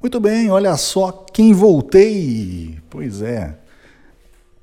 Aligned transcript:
Muito 0.00 0.20
bem, 0.20 0.48
olha 0.48 0.76
só 0.76 1.10
quem 1.10 1.52
voltei. 1.52 2.78
Pois 2.88 3.20
é, 3.20 3.58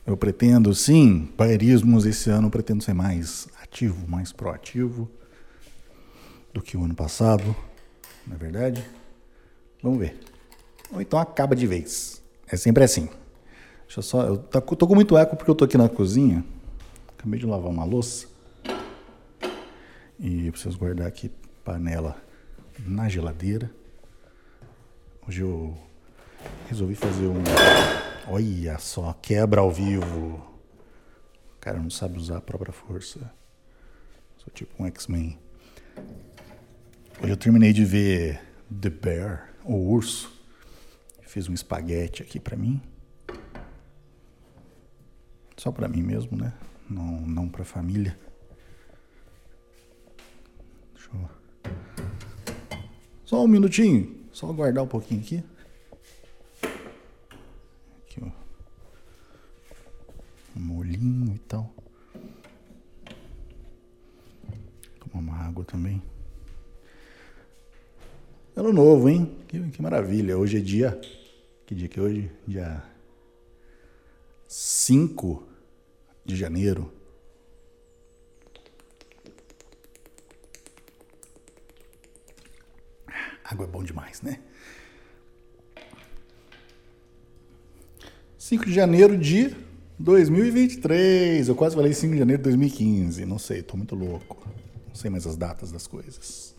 eu 0.08 0.16
pretendo 0.16 0.74
sim, 0.74 1.30
Baerismos 1.38 2.06
esse 2.06 2.30
ano 2.30 2.50
pretendo 2.50 2.82
ser 2.82 2.94
mais 2.94 3.50
ativo, 3.62 4.08
mais 4.08 4.32
proativo 4.32 5.10
do 6.54 6.62
que 6.62 6.78
o 6.78 6.86
ano 6.86 6.96
passado, 6.96 7.54
não 8.26 8.36
é 8.38 8.40
verdade? 8.40 8.90
Vamos 9.84 10.00
ver. 10.00 10.18
Ou 10.90 11.02
então 11.02 11.20
acaba 11.20 11.54
de 11.54 11.68
vez. 11.68 12.24
É 12.48 12.56
sempre 12.56 12.86
assim. 12.86 13.10
Deixa 13.86 14.00
eu 14.00 14.04
só. 14.04 14.22
Eu 14.24 14.38
tô, 14.38 14.62
tô 14.62 14.88
com 14.88 14.96
muito 14.96 15.18
eco 15.18 15.36
porque 15.36 15.52
eu 15.52 15.56
tô 15.56 15.66
aqui 15.66 15.78
na 15.78 15.90
cozinha. 15.90 16.46
Acabei 17.18 17.42
de 17.42 17.46
lavar 17.46 17.70
uma 17.70 17.84
louça. 17.84 18.28
E 20.18 20.50
preciso 20.50 20.78
guardar 20.78 21.08
aqui 21.08 21.30
panela 21.62 22.16
na 22.88 23.10
geladeira. 23.10 23.70
Hoje 25.28 25.42
eu 25.42 25.76
resolvi 26.68 26.94
fazer 26.94 27.26
um. 27.26 27.42
Olha 28.28 28.78
só, 28.78 29.12
quebra 29.14 29.60
ao 29.60 29.72
vivo. 29.72 30.36
O 31.56 31.60
cara 31.60 31.80
não 31.80 31.90
sabe 31.90 32.20
usar 32.20 32.38
a 32.38 32.42
própria 32.42 32.72
força. 32.72 33.34
Sou 34.38 34.54
tipo 34.54 34.72
um 34.82 34.86
X-Men. 34.86 35.40
Hoje 37.20 37.32
eu 37.32 37.38
terminei 37.38 37.74
de 37.74 37.84
ver 37.84 38.40
The 38.70 38.92
Bear, 38.92 39.50
o 39.64 39.74
urso. 39.74 40.32
Fiz 41.24 41.50
um 41.50 41.54
espaguete 41.54 42.22
aqui 42.22 42.40
pra 42.40 42.56
mim. 42.56 42.80
Só 45.58 45.72
pra 45.72 45.88
mim 45.88 46.04
mesmo, 46.04 46.38
né? 46.38 46.54
Não, 46.88 47.22
não 47.22 47.50
pra 47.50 47.66
família. 47.66 48.16
Deixa 50.94 51.10
eu... 51.14 51.30
Só 53.26 53.44
um 53.44 53.48
minutinho. 53.48 54.25
Só 54.36 54.52
guardar 54.52 54.84
um 54.84 54.88
pouquinho 54.88 55.22
aqui. 55.22 55.42
Aqui, 58.04 58.22
ó. 58.22 58.30
Molhinho 60.54 61.34
e 61.34 61.40
tal. 61.40 61.74
Tomar 65.00 65.20
uma 65.20 65.38
água 65.38 65.64
também. 65.64 66.04
Ano 68.58 68.74
novo, 68.74 69.08
hein? 69.08 69.40
Que, 69.48 69.58
que 69.72 69.82
maravilha. 69.82 70.38
Hoje 70.38 70.58
é 70.58 70.60
dia. 70.60 71.00
Que 71.66 71.74
dia 71.74 71.88
que 71.88 71.98
é 71.98 72.04
hoje? 72.04 72.30
Dia 72.46 72.84
5 74.50 75.48
de 76.26 76.36
janeiro. 76.36 76.92
Água 83.56 83.66
é 83.66 83.70
bom 83.70 83.84
demais, 83.84 84.22
né? 84.22 84.40
5 88.38 88.66
de 88.66 88.74
janeiro 88.74 89.18
de 89.18 89.56
2023. 89.98 91.48
Eu 91.48 91.56
quase 91.56 91.74
falei 91.74 91.94
5 91.94 92.12
de 92.12 92.20
janeiro 92.20 92.44
de 92.44 92.50
2015. 92.50 93.26
Não 93.26 93.40
sei, 93.40 93.64
tô 93.64 93.78
muito 93.78 93.96
louco. 93.96 94.46
Não 94.90 94.94
sei 94.94 95.10
mais 95.10 95.26
as 95.26 95.38
datas 95.38 95.72
das 95.72 95.88
coisas. 95.88 96.54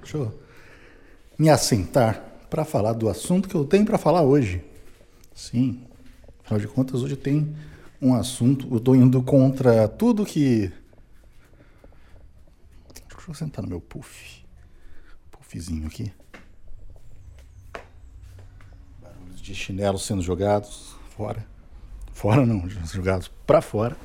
Deixa 0.00 0.16
eu 0.16 0.40
me 1.38 1.50
assentar 1.50 2.24
para 2.48 2.64
falar 2.64 2.94
do 2.94 3.10
assunto 3.10 3.46
que 3.46 3.54
eu 3.54 3.66
tenho 3.66 3.84
para 3.84 3.98
falar 3.98 4.22
hoje. 4.22 4.64
Sim, 5.34 5.82
afinal 6.42 6.58
de 6.58 6.68
contas, 6.68 7.02
hoje 7.02 7.16
tem 7.16 7.54
um 8.00 8.14
assunto. 8.14 8.66
Eu 8.70 8.78
estou 8.78 8.96
indo 8.96 9.22
contra 9.22 9.86
tudo 9.86 10.24
que. 10.24 10.72
Deixa 13.10 13.30
eu 13.30 13.34
sentar 13.34 13.62
no 13.62 13.68
meu 13.68 13.80
puff. 13.80 14.39
Puffzinho 15.50 15.88
aqui. 15.88 16.12
Barulhos 19.02 19.42
de 19.42 19.52
chinelos 19.52 20.06
sendo 20.06 20.22
jogados 20.22 20.94
fora. 21.16 21.44
Fora 22.12 22.46
não, 22.46 22.68
jogados 22.86 23.28
para 23.44 23.60
fora. 23.60 23.96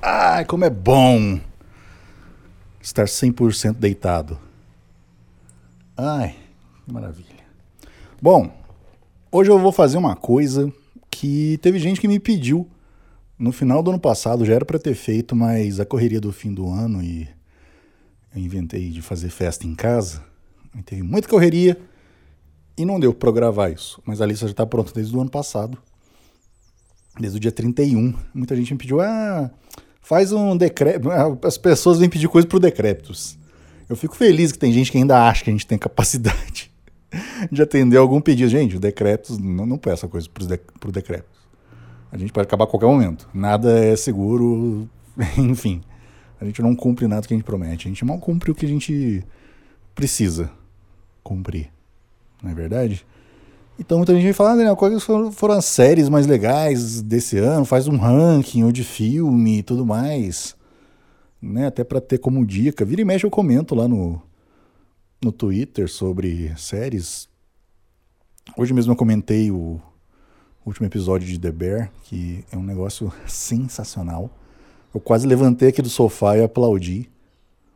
Ai, 0.00 0.44
como 0.44 0.64
é 0.64 0.70
bom 0.70 1.40
estar 2.80 3.06
100% 3.06 3.74
deitado. 3.74 4.38
Ai, 5.96 6.36
que 6.84 6.92
maravilha. 6.92 7.28
Bom, 8.22 8.56
hoje 9.32 9.50
eu 9.50 9.58
vou 9.58 9.72
fazer 9.72 9.98
uma 9.98 10.14
coisa 10.14 10.72
que 11.10 11.58
teve 11.60 11.80
gente 11.80 12.00
que 12.00 12.06
me 12.06 12.20
pediu 12.20 12.70
no 13.36 13.50
final 13.50 13.82
do 13.82 13.90
ano 13.90 13.98
passado, 13.98 14.44
já 14.44 14.54
era 14.54 14.64
para 14.64 14.78
ter 14.78 14.94
feito, 14.94 15.34
mas 15.34 15.80
a 15.80 15.84
correria 15.84 16.20
do 16.20 16.32
fim 16.32 16.54
do 16.54 16.70
ano 16.70 17.02
e 17.02 17.28
eu 18.34 18.40
inventei 18.40 18.90
de 18.90 19.02
fazer 19.02 19.30
festa 19.30 19.66
em 19.66 19.74
casa. 19.74 20.29
Teve 20.84 21.02
muita 21.02 21.28
correria 21.28 21.76
e 22.76 22.84
não 22.84 22.98
deu 22.98 23.12
para 23.12 23.30
gravar 23.30 23.70
isso. 23.70 24.00
Mas 24.04 24.20
a 24.20 24.26
lista 24.26 24.46
já 24.46 24.52
está 24.52 24.66
pronta 24.66 24.92
desde 24.94 25.14
o 25.14 25.20
ano 25.20 25.30
passado, 25.30 25.76
desde 27.18 27.36
o 27.36 27.40
dia 27.40 27.52
31. 27.52 28.14
Muita 28.32 28.56
gente 28.56 28.72
me 28.72 28.78
pediu, 28.78 29.00
ah, 29.00 29.50
faz 30.00 30.32
um 30.32 30.56
decreto. 30.56 31.08
As 31.44 31.58
pessoas 31.58 31.98
vêm 31.98 32.08
pedir 32.08 32.28
coisa 32.28 32.46
pro 32.46 32.60
decrépitos. 32.60 33.38
Eu 33.88 33.96
fico 33.96 34.14
feliz 34.14 34.52
que 34.52 34.58
tem 34.58 34.72
gente 34.72 34.90
que 34.92 34.98
ainda 34.98 35.28
acha 35.28 35.44
que 35.44 35.50
a 35.50 35.52
gente 35.52 35.66
tem 35.66 35.76
capacidade 35.78 36.70
de 37.50 37.60
atender 37.60 37.96
algum 37.96 38.20
pedido. 38.20 38.48
Gente, 38.48 38.78
decretos 38.78 39.36
não, 39.38 39.66
não 39.66 39.76
peça 39.76 40.06
coisa 40.06 40.28
para 40.30 40.46
de, 40.46 40.92
decretos. 40.92 41.40
A 42.12 42.16
gente 42.16 42.32
pode 42.32 42.46
acabar 42.46 42.64
a 42.64 42.68
qualquer 42.68 42.86
momento. 42.86 43.28
Nada 43.34 43.78
é 43.84 43.96
seguro, 43.96 44.88
enfim. 45.36 45.82
A 46.40 46.44
gente 46.44 46.62
não 46.62 46.74
cumpre 46.74 47.06
nada 47.06 47.26
que 47.26 47.34
a 47.34 47.36
gente 47.36 47.44
promete. 47.44 47.86
A 47.86 47.90
gente 47.90 48.04
mal 48.04 48.18
cumpre 48.18 48.50
o 48.50 48.54
que 48.54 48.64
a 48.64 48.68
gente 48.68 49.22
precisa 49.94 50.50
cumprir. 51.22 51.70
Não 52.42 52.50
é 52.50 52.54
verdade? 52.54 53.06
Então 53.78 53.96
muita 53.96 54.12
gente 54.14 54.24
vai 54.24 54.32
falar, 54.34 54.52
ah, 54.52 54.56
Daniel, 54.56 54.76
quais 54.76 55.02
foram, 55.02 55.32
foram 55.32 55.54
as 55.54 55.64
séries 55.64 56.10
mais 56.10 56.26
legais 56.26 57.00
desse 57.00 57.38
ano? 57.38 57.64
Faz 57.64 57.88
um 57.88 57.96
ranking 57.96 58.62
ou 58.62 58.70
de 58.70 58.84
filme 58.84 59.58
e 59.58 59.62
tudo 59.62 59.86
mais. 59.86 60.54
Né? 61.40 61.66
Até 61.66 61.82
para 61.82 61.98
ter 61.98 62.18
como 62.18 62.44
dica. 62.44 62.84
Vira 62.84 63.00
e 63.00 63.04
mexe 63.06 63.24
eu 63.24 63.30
comento 63.30 63.74
lá 63.74 63.88
no, 63.88 64.20
no 65.24 65.32
Twitter 65.32 65.88
sobre 65.88 66.54
séries. 66.58 67.26
Hoje 68.54 68.74
mesmo 68.74 68.92
eu 68.92 68.96
comentei 68.96 69.50
o 69.50 69.80
último 70.66 70.86
episódio 70.86 71.26
de 71.26 71.38
The 71.38 71.50
Bear, 71.50 71.90
que 72.04 72.44
é 72.52 72.58
um 72.58 72.62
negócio 72.62 73.10
sensacional. 73.26 74.30
Eu 74.92 75.00
quase 75.00 75.26
levantei 75.26 75.68
aqui 75.68 75.80
do 75.80 75.88
sofá 75.88 76.36
e 76.36 76.42
aplaudi, 76.42 77.08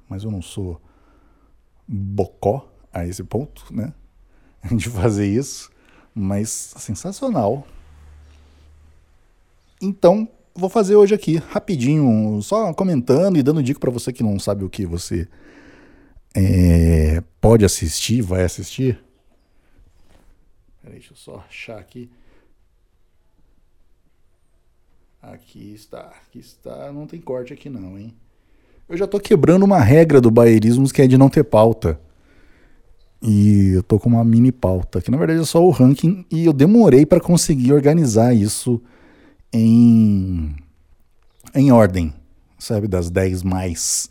mas 0.06 0.22
eu 0.22 0.30
não 0.30 0.42
sou 0.42 0.78
bocó 1.88 2.73
a 2.94 3.06
esse 3.06 3.24
ponto, 3.24 3.66
né? 3.70 3.92
De 4.72 4.88
fazer 4.88 5.26
isso, 5.26 5.70
mas 6.14 6.48
sensacional. 6.48 7.66
Então, 9.82 10.28
vou 10.54 10.70
fazer 10.70 10.96
hoje 10.96 11.14
aqui, 11.14 11.36
rapidinho, 11.36 12.40
só 12.40 12.72
comentando 12.72 13.36
e 13.36 13.42
dando 13.42 13.62
dica 13.62 13.80
para 13.80 13.90
você 13.90 14.12
que 14.12 14.22
não 14.22 14.38
sabe 14.38 14.64
o 14.64 14.70
que 14.70 14.86
você 14.86 15.28
é, 16.34 17.22
pode 17.40 17.64
assistir, 17.64 18.22
vai 18.22 18.44
assistir. 18.44 18.98
Peraí, 20.80 20.98
deixa 20.98 21.12
eu 21.12 21.16
só 21.16 21.44
achar 21.48 21.78
aqui. 21.78 22.10
Aqui 25.22 25.72
está, 25.72 26.00
aqui 26.00 26.38
está. 26.38 26.92
Não 26.92 27.06
tem 27.06 27.20
corte 27.20 27.52
aqui 27.52 27.70
não, 27.70 27.98
hein? 27.98 28.14
Eu 28.86 28.96
já 28.96 29.06
tô 29.06 29.18
quebrando 29.18 29.64
uma 29.64 29.80
regra 29.80 30.20
do 30.20 30.30
baerismos 30.30 30.92
que 30.92 31.00
é 31.00 31.06
de 31.06 31.16
não 31.16 31.30
ter 31.30 31.44
pauta. 31.44 31.98
E 33.26 33.72
eu 33.74 33.82
tô 33.82 33.98
com 33.98 34.10
uma 34.10 34.22
mini 34.22 34.52
pauta, 34.52 35.00
que 35.00 35.10
na 35.10 35.16
verdade 35.16 35.40
é 35.40 35.44
só 35.44 35.64
o 35.64 35.70
ranking 35.70 36.26
e 36.30 36.44
eu 36.44 36.52
demorei 36.52 37.06
para 37.06 37.18
conseguir 37.18 37.72
organizar 37.72 38.34
isso 38.34 38.82
em 39.50 40.54
em 41.54 41.72
ordem, 41.72 42.12
sabe, 42.58 42.86
das 42.86 43.08
10 43.08 43.42
mais. 43.42 44.10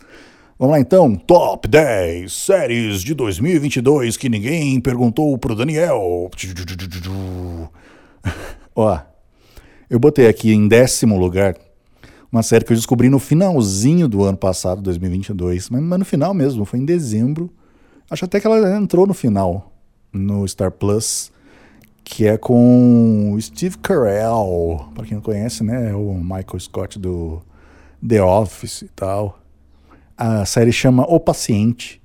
Vamos 0.58 0.74
lá 0.74 0.80
então, 0.80 1.16
top 1.16 1.68
10 1.68 2.32
séries 2.34 3.04
de 3.04 3.14
2022 3.14 4.18
que 4.18 4.30
ninguém 4.30 4.82
perguntou 4.82 5.38
pro 5.38 5.56
Daniel. 5.56 6.32
Ó, 8.76 9.00
eu 9.90 10.00
botei 10.00 10.28
aqui 10.28 10.52
em 10.52 10.68
décimo 10.68 11.20
lugar 11.20 11.56
uma 12.32 12.42
série 12.42 12.66
que 12.66 12.74
eu 12.74 12.78
descobri 12.78 13.10
no 13.10 13.20
finalzinho 13.20 14.08
do 14.08 14.24
ano 14.24 14.38
passado, 14.40 14.82
2022, 14.82 15.70
mas, 15.70 15.84
mas 15.84 16.00
no 16.00 16.06
final 16.06 16.34
mesmo, 16.34 16.66
foi 16.66 16.80
em 16.80 16.86
dezembro. 16.86 17.54
Acho 18.10 18.26
até 18.26 18.40
que 18.40 18.48
ela 18.48 18.78
entrou 18.78 19.08
no 19.08 19.14
final, 19.14 19.72
no 20.12 20.48
Star 20.48 20.72
Plus, 20.72 21.32
que 22.04 22.28
é 22.28 22.38
com 22.38 23.36
Steve 23.40 23.78
Carell, 23.78 24.92
para 24.94 25.06
quem 25.06 25.16
não 25.16 25.22
conhece, 25.22 25.64
né, 25.64 25.92
é 25.92 25.96
o 25.96 26.14
Michael 26.14 26.60
Scott 26.60 27.00
do 27.00 27.42
The 28.08 28.22
Office 28.22 28.82
e 28.84 28.90
tal. 28.90 29.40
A 30.18 30.46
série 30.46 30.72
chama 30.72 31.04
O 31.04 31.20
Paciente, 31.20 32.02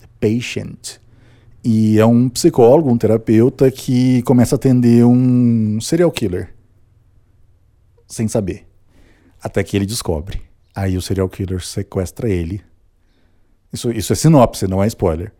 The 0.00 0.06
Patient, 0.20 0.98
e 1.64 1.98
é 1.98 2.06
um 2.06 2.28
psicólogo, 2.28 2.90
um 2.90 2.98
terapeuta 2.98 3.70
que 3.70 4.22
começa 4.22 4.54
a 4.54 4.56
atender 4.56 5.04
um 5.04 5.80
serial 5.80 6.10
killer 6.10 6.54
sem 8.06 8.26
saber. 8.26 8.66
Até 9.42 9.62
que 9.62 9.76
ele 9.76 9.86
descobre. 9.86 10.40
Aí 10.74 10.96
o 10.96 11.02
serial 11.02 11.28
killer 11.28 11.62
sequestra 11.62 12.28
ele. 12.28 12.62
Isso, 13.72 13.90
isso 13.90 14.12
é 14.12 14.16
sinopse, 14.16 14.66
não 14.66 14.82
é 14.82 14.86
spoiler. 14.86 15.32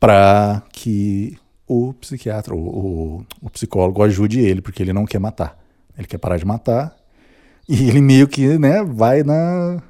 Pra 0.00 0.62
que 0.72 1.38
o 1.66 1.92
psiquiatra, 1.94 2.54
o, 2.54 2.58
o, 2.58 3.26
o 3.40 3.50
psicólogo 3.50 4.02
ajude 4.02 4.40
ele, 4.40 4.60
porque 4.60 4.82
ele 4.82 4.92
não 4.92 5.04
quer 5.04 5.18
matar. 5.18 5.58
Ele 5.96 6.06
quer 6.06 6.18
parar 6.18 6.36
de 6.36 6.44
matar. 6.44 6.96
E 7.68 7.88
ele 7.88 8.00
meio 8.00 8.26
que 8.26 8.58
né, 8.58 8.82
vai 8.82 9.22
na, 9.22 9.82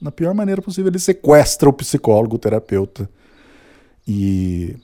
na 0.00 0.10
pior 0.10 0.34
maneira 0.34 0.62
possível. 0.62 0.90
Ele 0.90 0.98
sequestra 0.98 1.68
o 1.68 1.72
psicólogo, 1.72 2.36
o 2.36 2.38
terapeuta. 2.38 3.08
E 4.06 4.76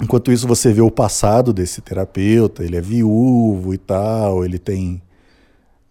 enquanto 0.00 0.32
isso, 0.32 0.48
você 0.48 0.72
vê 0.72 0.80
o 0.80 0.90
passado 0.90 1.52
desse 1.52 1.80
terapeuta. 1.80 2.64
Ele 2.64 2.76
é 2.76 2.80
viúvo 2.80 3.74
e 3.74 3.78
tal. 3.78 4.44
Ele 4.44 4.58
tem, 4.58 5.02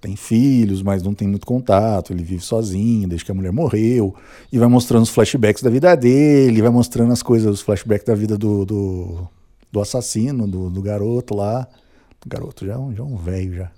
tem 0.03 0.17
filhos, 0.17 0.83
mas 0.83 1.01
não 1.01 1.13
tem 1.13 1.27
muito 1.27 1.45
contato. 1.47 2.11
Ele 2.11 2.23
vive 2.23 2.43
sozinho 2.43 3.07
desde 3.07 3.23
que 3.23 3.31
a 3.31 3.33
mulher 3.33 3.53
morreu. 3.53 4.13
E 4.51 4.59
vai 4.59 4.67
mostrando 4.67 5.03
os 5.03 5.09
flashbacks 5.09 5.63
da 5.63 5.69
vida 5.69 5.95
dele. 5.95 6.61
Vai 6.61 6.69
mostrando 6.69 7.13
as 7.13 7.23
coisas, 7.23 7.49
os 7.49 7.61
flashbacks 7.61 8.05
da 8.05 8.13
vida 8.13 8.37
do, 8.37 8.65
do, 8.65 9.27
do 9.71 9.79
assassino, 9.79 10.45
do, 10.45 10.69
do 10.69 10.81
garoto 10.81 11.33
lá. 11.33 11.65
O 12.25 12.29
garoto 12.29 12.65
já, 12.65 12.73
é 12.73 12.95
já 12.95 13.01
é 13.01 13.05
um 13.05 13.15
velho 13.15 13.53
já. 13.53 13.71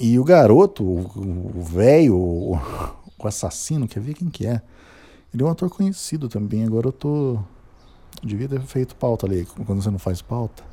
E 0.00 0.18
o 0.18 0.24
garoto, 0.24 0.84
o 0.84 1.62
velho, 1.62 2.16
o, 2.16 2.56
o, 3.18 3.28
assassino, 3.28 3.86
quer 3.86 4.00
ver 4.00 4.14
quem 4.14 4.28
que 4.28 4.46
é? 4.46 4.60
Ele 5.32 5.42
é 5.42 5.46
um 5.46 5.50
ator 5.50 5.70
conhecido 5.70 6.28
também. 6.28 6.64
Agora 6.64 6.88
eu 6.88 6.92
tô. 6.92 7.38
Devia 8.24 8.48
ter 8.48 8.60
feito 8.62 8.96
pauta 8.96 9.26
ali. 9.26 9.46
Quando 9.66 9.82
você 9.82 9.90
não 9.90 9.98
faz 9.98 10.20
pauta, 10.20 10.64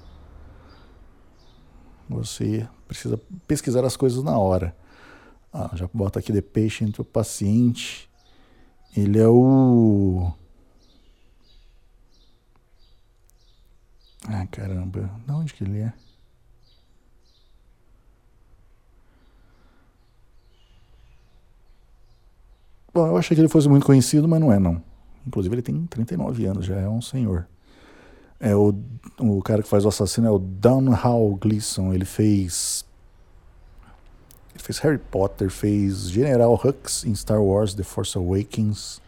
você 2.10 2.68
precisa 2.88 3.20
pesquisar 3.48 3.84
as 3.86 3.98
coisas 3.98 4.24
na 4.24 4.38
hora. 4.38 4.76
Ah, 5.54 5.72
já 5.74 5.90
bota 5.94 6.20
aqui 6.20 6.34
The 6.34 6.42
Patient, 6.42 7.00
o 7.00 7.04
paciente. 7.04 8.10
Ele 8.96 9.20
é 9.20 9.28
o. 9.28 10.32
Ah, 14.28 14.46
caramba. 14.48 15.10
De 15.26 15.32
onde 15.32 15.54
que 15.54 15.64
ele 15.64 15.80
é? 15.80 15.94
Bom, 22.94 23.08
eu 23.08 23.18
achei 23.18 23.36
que 23.36 23.42
ele 23.42 23.50
fosse 23.50 23.68
muito 23.68 23.86
conhecido, 23.86 24.28
mas 24.28 24.40
não 24.40 24.52
é, 24.52 24.58
não. 24.58 24.81
Inclusive, 25.28 25.54
ele 25.56 25.62
tem 25.62 25.86
39 25.86 26.46
anos, 26.46 26.66
já 26.66 26.78
é 26.78 26.88
um 26.88 27.02
senhor. 27.02 27.48
É 28.40 28.56
o, 28.56 28.74
o 29.20 29.42
cara 29.42 29.64
que 29.64 29.70
faz 29.70 29.86
o 29.86 29.88
assassino 29.88 30.28
é 30.28 30.32
o 30.32 30.92
Hall 30.92 31.36
Gleason. 31.36 31.94
Ele 31.94 32.06
fez. 32.06 32.86
Ele 34.54 34.64
fez 34.64 34.78
Harry 34.80 34.98
Potter, 34.98 35.50
fez 35.50 36.10
General 36.10 36.54
Hux 36.54 37.06
em 37.06 37.14
Star 37.14 37.42
Wars 37.42 37.74
The 37.74 37.84
Force 37.84 38.18
Awakens. 38.18 39.02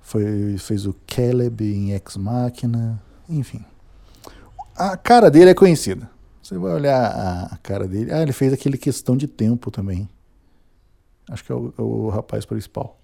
Foi, 0.00 0.56
fez 0.58 0.86
o 0.86 0.94
Caleb 1.06 1.64
em 1.64 1.92
Ex 1.92 2.16
Machina. 2.16 3.02
Enfim. 3.28 3.64
A 4.74 4.96
cara 4.96 5.30
dele 5.30 5.50
é 5.50 5.54
conhecida. 5.54 6.08
Você 6.42 6.56
vai 6.56 6.72
olhar 6.72 7.50
a 7.52 7.56
cara 7.58 7.86
dele. 7.86 8.12
Ah, 8.12 8.22
ele 8.22 8.32
fez 8.32 8.52
aquele 8.52 8.78
questão 8.78 9.16
de 9.16 9.26
tempo 9.26 9.70
também. 9.70 10.08
Acho 11.28 11.44
que 11.44 11.52
é 11.52 11.54
o, 11.54 11.74
é 11.76 11.82
o 11.82 12.08
rapaz 12.08 12.46
principal. 12.46 12.98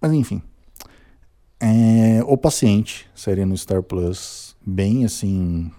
Mas 0.00 0.12
enfim. 0.12 0.42
É, 1.60 2.22
o 2.24 2.36
Paciente, 2.36 3.08
série 3.14 3.44
no 3.44 3.56
Star 3.56 3.82
Plus, 3.82 4.56
bem 4.64 5.04
assim. 5.04 5.70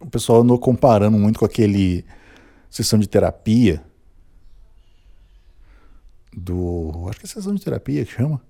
O 0.00 0.10
pessoal 0.10 0.40
andou 0.40 0.58
comparando 0.58 1.16
muito 1.16 1.38
com 1.38 1.44
aquele 1.44 2.04
sessão 2.68 2.98
de 2.98 3.08
terapia 3.08 3.84
do. 6.32 7.06
Acho 7.08 7.20
que 7.20 7.26
é 7.26 7.28
sessão 7.28 7.54
de 7.54 7.62
terapia 7.62 8.04
que 8.04 8.12
chama, 8.12 8.40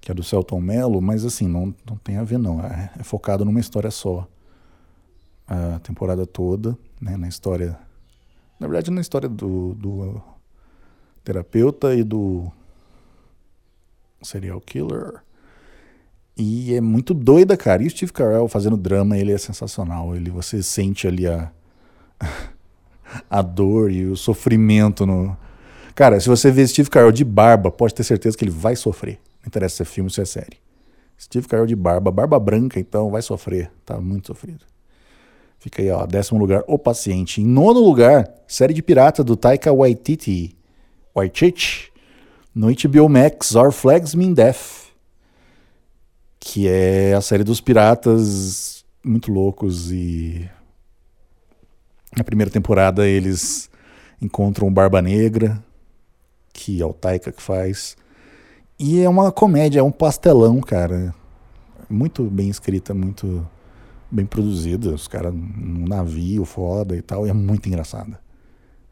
que 0.00 0.12
é 0.12 0.14
do 0.14 0.22
Celton 0.22 0.60
Mello, 0.60 1.00
mas 1.00 1.24
assim, 1.24 1.48
não, 1.48 1.74
não 1.88 1.96
tem 1.96 2.16
a 2.16 2.24
ver, 2.24 2.38
não. 2.38 2.60
É, 2.60 2.92
é 2.98 3.02
focado 3.02 3.44
numa 3.44 3.60
história 3.60 3.90
só. 3.90 4.28
A 5.46 5.80
temporada 5.80 6.24
toda, 6.24 6.78
né, 7.00 7.16
na 7.16 7.28
história 7.28 7.78
na 8.62 8.68
verdade, 8.68 8.92
na 8.92 9.00
história 9.00 9.28
do, 9.28 9.74
do 9.74 10.22
terapeuta 11.24 11.96
e 11.96 12.04
do 12.04 12.48
serial 14.22 14.60
killer. 14.60 15.20
E 16.36 16.74
é 16.74 16.80
muito 16.80 17.12
doida, 17.12 17.56
cara. 17.56 17.82
E 17.82 17.86
o 17.86 17.90
Steve 17.90 18.12
Carell 18.12 18.48
fazendo 18.48 18.76
drama, 18.76 19.18
ele 19.18 19.32
é 19.32 19.38
sensacional. 19.38 20.14
Ele, 20.16 20.30
você 20.30 20.62
sente 20.62 21.06
ali 21.06 21.26
a, 21.26 21.50
a 23.28 23.42
dor 23.42 23.90
e 23.90 24.06
o 24.06 24.16
sofrimento 24.16 25.04
no. 25.04 25.36
Cara, 25.94 26.18
se 26.18 26.28
você 26.28 26.50
vê 26.50 26.66
Steve 26.66 26.88
Carell 26.88 27.12
de 27.12 27.24
barba, 27.24 27.70
pode 27.70 27.94
ter 27.94 28.02
certeza 28.02 28.36
que 28.36 28.44
ele 28.44 28.50
vai 28.50 28.74
sofrer. 28.74 29.18
Não 29.42 29.48
interessa 29.48 29.76
se 29.76 29.82
é 29.82 29.84
filme 29.84 30.06
ou 30.06 30.10
se 30.10 30.22
é 30.22 30.24
série. 30.24 30.56
Steve 31.20 31.46
Carell 31.46 31.66
de 31.66 31.76
barba, 31.76 32.10
barba 32.10 32.38
branca, 32.40 32.80
então 32.80 33.10
vai 33.10 33.20
sofrer. 33.20 33.70
Tá 33.84 34.00
muito 34.00 34.28
sofrido. 34.28 34.64
Fica 35.58 35.80
aí, 35.80 35.90
ó, 35.90 36.04
décimo 36.06 36.40
lugar, 36.40 36.64
O 36.66 36.76
Paciente. 36.76 37.40
Em 37.40 37.46
nono 37.46 37.78
lugar, 37.78 38.28
série 38.48 38.74
de 38.74 38.82
pirata 38.82 39.22
do 39.22 39.36
Taika 39.36 39.72
Waititi, 39.72 40.56
Waititi, 41.14 41.92
no 42.52 42.66
HBO 42.66 43.08
Max, 43.08 43.54
Our 43.54 43.70
Flags 43.70 44.14
Mean 44.14 44.32
Death, 44.32 44.81
que 46.44 46.66
é 46.66 47.14
a 47.14 47.20
série 47.20 47.44
dos 47.44 47.60
piratas 47.60 48.84
muito 49.04 49.32
loucos 49.32 49.92
e 49.92 50.50
na 52.16 52.24
primeira 52.24 52.50
temporada 52.50 53.06
eles 53.06 53.70
encontram 54.20 54.66
o 54.66 54.70
Barba 54.70 55.00
Negra, 55.00 55.62
que 56.52 56.82
é 56.82 56.84
o 56.84 56.92
Taika 56.92 57.30
que 57.30 57.40
faz. 57.40 57.96
E 58.76 59.00
é 59.00 59.08
uma 59.08 59.30
comédia, 59.30 59.78
é 59.78 59.82
um 59.84 59.92
pastelão, 59.92 60.60
cara. 60.60 61.14
Muito 61.88 62.24
bem 62.24 62.48
escrita, 62.48 62.92
muito 62.92 63.48
bem 64.10 64.26
produzida, 64.26 64.90
os 64.92 65.06
caras 65.06 65.32
num 65.32 65.86
navio 65.86 66.44
foda 66.44 66.96
e 66.96 67.02
tal, 67.02 67.24
e 67.24 67.30
é 67.30 67.32
muito 67.32 67.68
engraçada. 67.68 68.18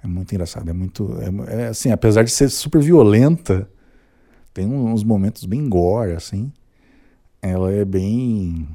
É 0.04 0.06
muito 0.06 0.32
engraçada, 0.32 0.70
é 0.70 0.74
muito. 0.74 1.18
É, 1.20 1.62
é, 1.62 1.66
assim, 1.66 1.90
apesar 1.90 2.22
de 2.22 2.30
ser 2.30 2.48
super 2.48 2.80
violenta, 2.80 3.68
tem 4.54 4.66
uns 4.66 5.02
momentos 5.02 5.44
bem 5.44 5.68
gore, 5.68 6.12
assim. 6.12 6.52
Ela 7.42 7.72
é 7.72 7.84
bem. 7.84 8.68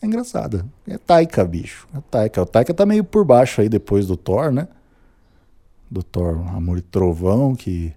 É 0.00 0.06
engraçada. 0.06 0.66
É 0.86 0.98
Taika, 0.98 1.44
bicho. 1.44 1.88
É 1.94 2.00
Taika. 2.10 2.42
O 2.42 2.46
Taika 2.46 2.74
tá 2.74 2.84
meio 2.86 3.04
por 3.04 3.24
baixo 3.24 3.60
aí 3.60 3.68
depois 3.68 4.06
do 4.06 4.16
Thor, 4.16 4.50
né? 4.50 4.68
Do 5.90 6.02
Thor 6.02 6.36
Amor 6.54 6.78
e 6.78 6.82
Trovão, 6.82 7.54
que 7.54 7.92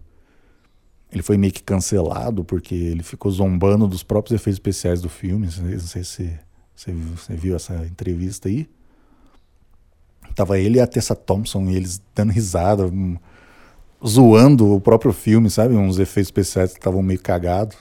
ele 1.11 1.21
foi 1.21 1.37
meio 1.37 1.51
que 1.51 1.61
cancelado 1.61 2.43
porque 2.43 2.73
ele 2.73 3.03
ficou 3.03 3.31
zombando 3.31 3.87
dos 3.87 4.01
próprios 4.01 4.39
efeitos 4.39 4.55
especiais 4.55 5.01
do 5.01 5.09
filme. 5.09 5.47
Não 5.47 5.79
sei 5.79 6.03
se 6.03 6.39
você, 6.75 6.93
você 6.93 7.35
viu 7.35 7.55
essa 7.55 7.75
entrevista 7.85 8.47
aí? 8.47 8.69
Tava 10.33 10.57
ele 10.57 10.77
e 10.77 10.81
a 10.81 10.87
Tessa 10.87 11.13
Thompson, 11.13 11.69
e 11.69 11.75
eles 11.75 12.01
dando 12.15 12.31
risada, 12.31 12.87
um, 12.87 13.17
zoando 14.05 14.73
o 14.73 14.79
próprio 14.79 15.11
filme, 15.11 15.49
sabe? 15.49 15.75
Uns 15.75 15.99
efeitos 15.99 16.27
especiais 16.27 16.71
que 16.71 16.79
estavam 16.79 17.01
meio 17.01 17.21
cagados. 17.21 17.77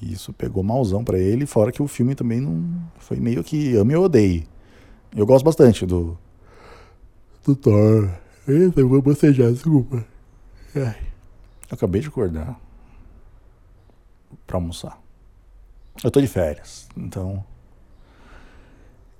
E 0.00 0.12
isso 0.12 0.32
pegou 0.32 0.62
malzão 0.62 1.02
para 1.04 1.18
ele, 1.18 1.46
fora 1.46 1.72
que 1.72 1.82
o 1.82 1.88
filme 1.88 2.14
também 2.14 2.40
não 2.40 2.82
foi 2.98 3.18
meio 3.18 3.42
que 3.42 3.76
ame 3.76 3.94
ou 3.96 4.04
odeie. 4.04 4.46
Eu 5.14 5.26
gosto 5.26 5.44
bastante 5.44 5.86
do 5.86 6.18
do 7.44 7.54
Thor. 7.54 8.10
Eita, 8.46 8.80
eu 8.80 8.88
vou 8.88 9.00
bocejar, 9.00 9.52
desculpa. 9.52 10.04
Ai. 10.74 11.06
Eu 11.70 11.74
acabei 11.74 12.00
de 12.00 12.08
acordar 12.08 12.60
pra 14.46 14.56
almoçar. 14.56 15.00
Eu 16.02 16.10
tô 16.10 16.20
de 16.20 16.26
férias, 16.26 16.88
então 16.96 17.44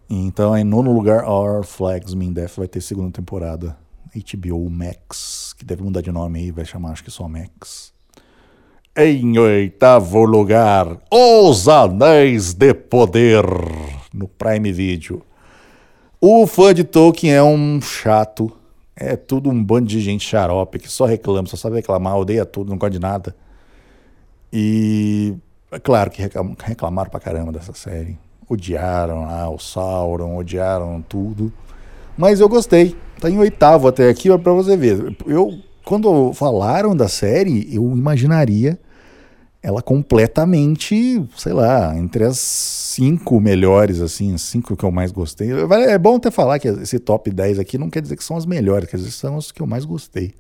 então, 0.09 0.57
em 0.57 0.63
nono 0.63 0.93
lugar, 0.93 1.25
Our 1.29 1.65
Flags 1.65 2.15
Mean 2.15 2.33
Death 2.33 2.57
vai 2.57 2.69
ter 2.69 2.81
segunda 2.81 3.11
temporada. 3.11 3.77
HBO 4.15 4.71
Max, 4.71 5.53
que 5.59 5.65
deve 5.65 5.83
mudar 5.83 6.01
de 6.01 6.13
nome 6.13 6.39
aí, 6.39 6.51
vai 6.53 6.65
chamar 6.65 6.93
acho 6.93 7.03
que 7.03 7.11
só 7.11 7.29
Max. 7.29 7.93
Em 8.99 9.39
oitavo 9.39 10.25
lugar, 10.25 10.97
Os 11.11 11.69
Anéis 11.69 12.55
de 12.55 12.73
Poder, 12.73 13.45
no 14.15 14.27
Prime 14.27 14.73
Video. 14.73 15.21
O 16.19 16.47
fã 16.47 16.73
de 16.73 16.83
Tolkien 16.83 17.35
é 17.35 17.43
um 17.43 17.79
chato, 17.83 18.51
é 18.97 19.15
tudo 19.15 19.51
um 19.51 19.63
bando 19.63 19.87
de 19.87 20.01
gente 20.01 20.27
xarope 20.27 20.79
que 20.79 20.91
só 20.91 21.05
reclama, 21.05 21.47
só 21.47 21.59
sabe 21.59 21.77
reclamar, 21.77 22.17
odeia 22.17 22.47
tudo, 22.47 22.71
não 22.71 22.79
gosta 22.79 22.93
de 22.93 22.99
nada. 22.99 23.37
E 24.51 25.35
é 25.71 25.79
claro 25.79 26.11
que 26.11 26.23
reclamaram 26.65 27.11
pra 27.11 27.21
caramba 27.21 27.53
dessa 27.53 27.75
série 27.75 28.19
odiaram 28.49 29.27
lá 29.27 29.51
o 29.51 29.59
Sauron, 29.59 30.37
odiaram 30.37 31.05
tudo. 31.07 31.53
Mas 32.17 32.41
eu 32.41 32.49
gostei. 32.49 32.97
Tá 33.21 33.29
em 33.29 33.39
oitavo 33.39 33.89
até 33.89 34.09
aqui, 34.09 34.29
para 34.39 34.53
você 34.53 34.77
ver. 34.77 35.17
Eu 35.27 35.59
quando 35.85 36.33
falaram 36.33 36.97
da 36.97 37.07
série, 37.07 37.73
eu 37.73 37.83
imaginaria 37.93 38.77
ela 39.63 39.83
completamente, 39.83 41.25
sei 41.37 41.53
lá, 41.53 41.97
entre 41.97 42.25
as 42.25 42.39
cinco 42.39 43.41
melhores, 43.41 44.01
assim, 44.01 44.35
as 44.35 44.43
cinco 44.43 44.77
que 44.77 44.85
eu 44.85 44.91
mais 44.91 45.11
gostei. 45.11 45.51
É 45.89 45.99
bom 45.99 46.17
até 46.17 46.31
falar 46.31 46.59
que 46.59 46.69
esse 46.69 46.99
top 46.99 47.31
10 47.31 47.59
aqui 47.59 47.77
não 47.77 47.91
quer 47.91 48.01
dizer 48.01 48.17
que 48.17 48.25
são 48.25 48.37
as 48.37 48.47
melhores, 48.47 48.89
quer 48.89 48.97
dizer 48.97 49.09
que 49.09 49.17
são 49.17 49.37
as 49.37 49.51
que 49.51 49.61
eu 49.61 49.67
mais 49.67 49.85
gostei. 49.85 50.35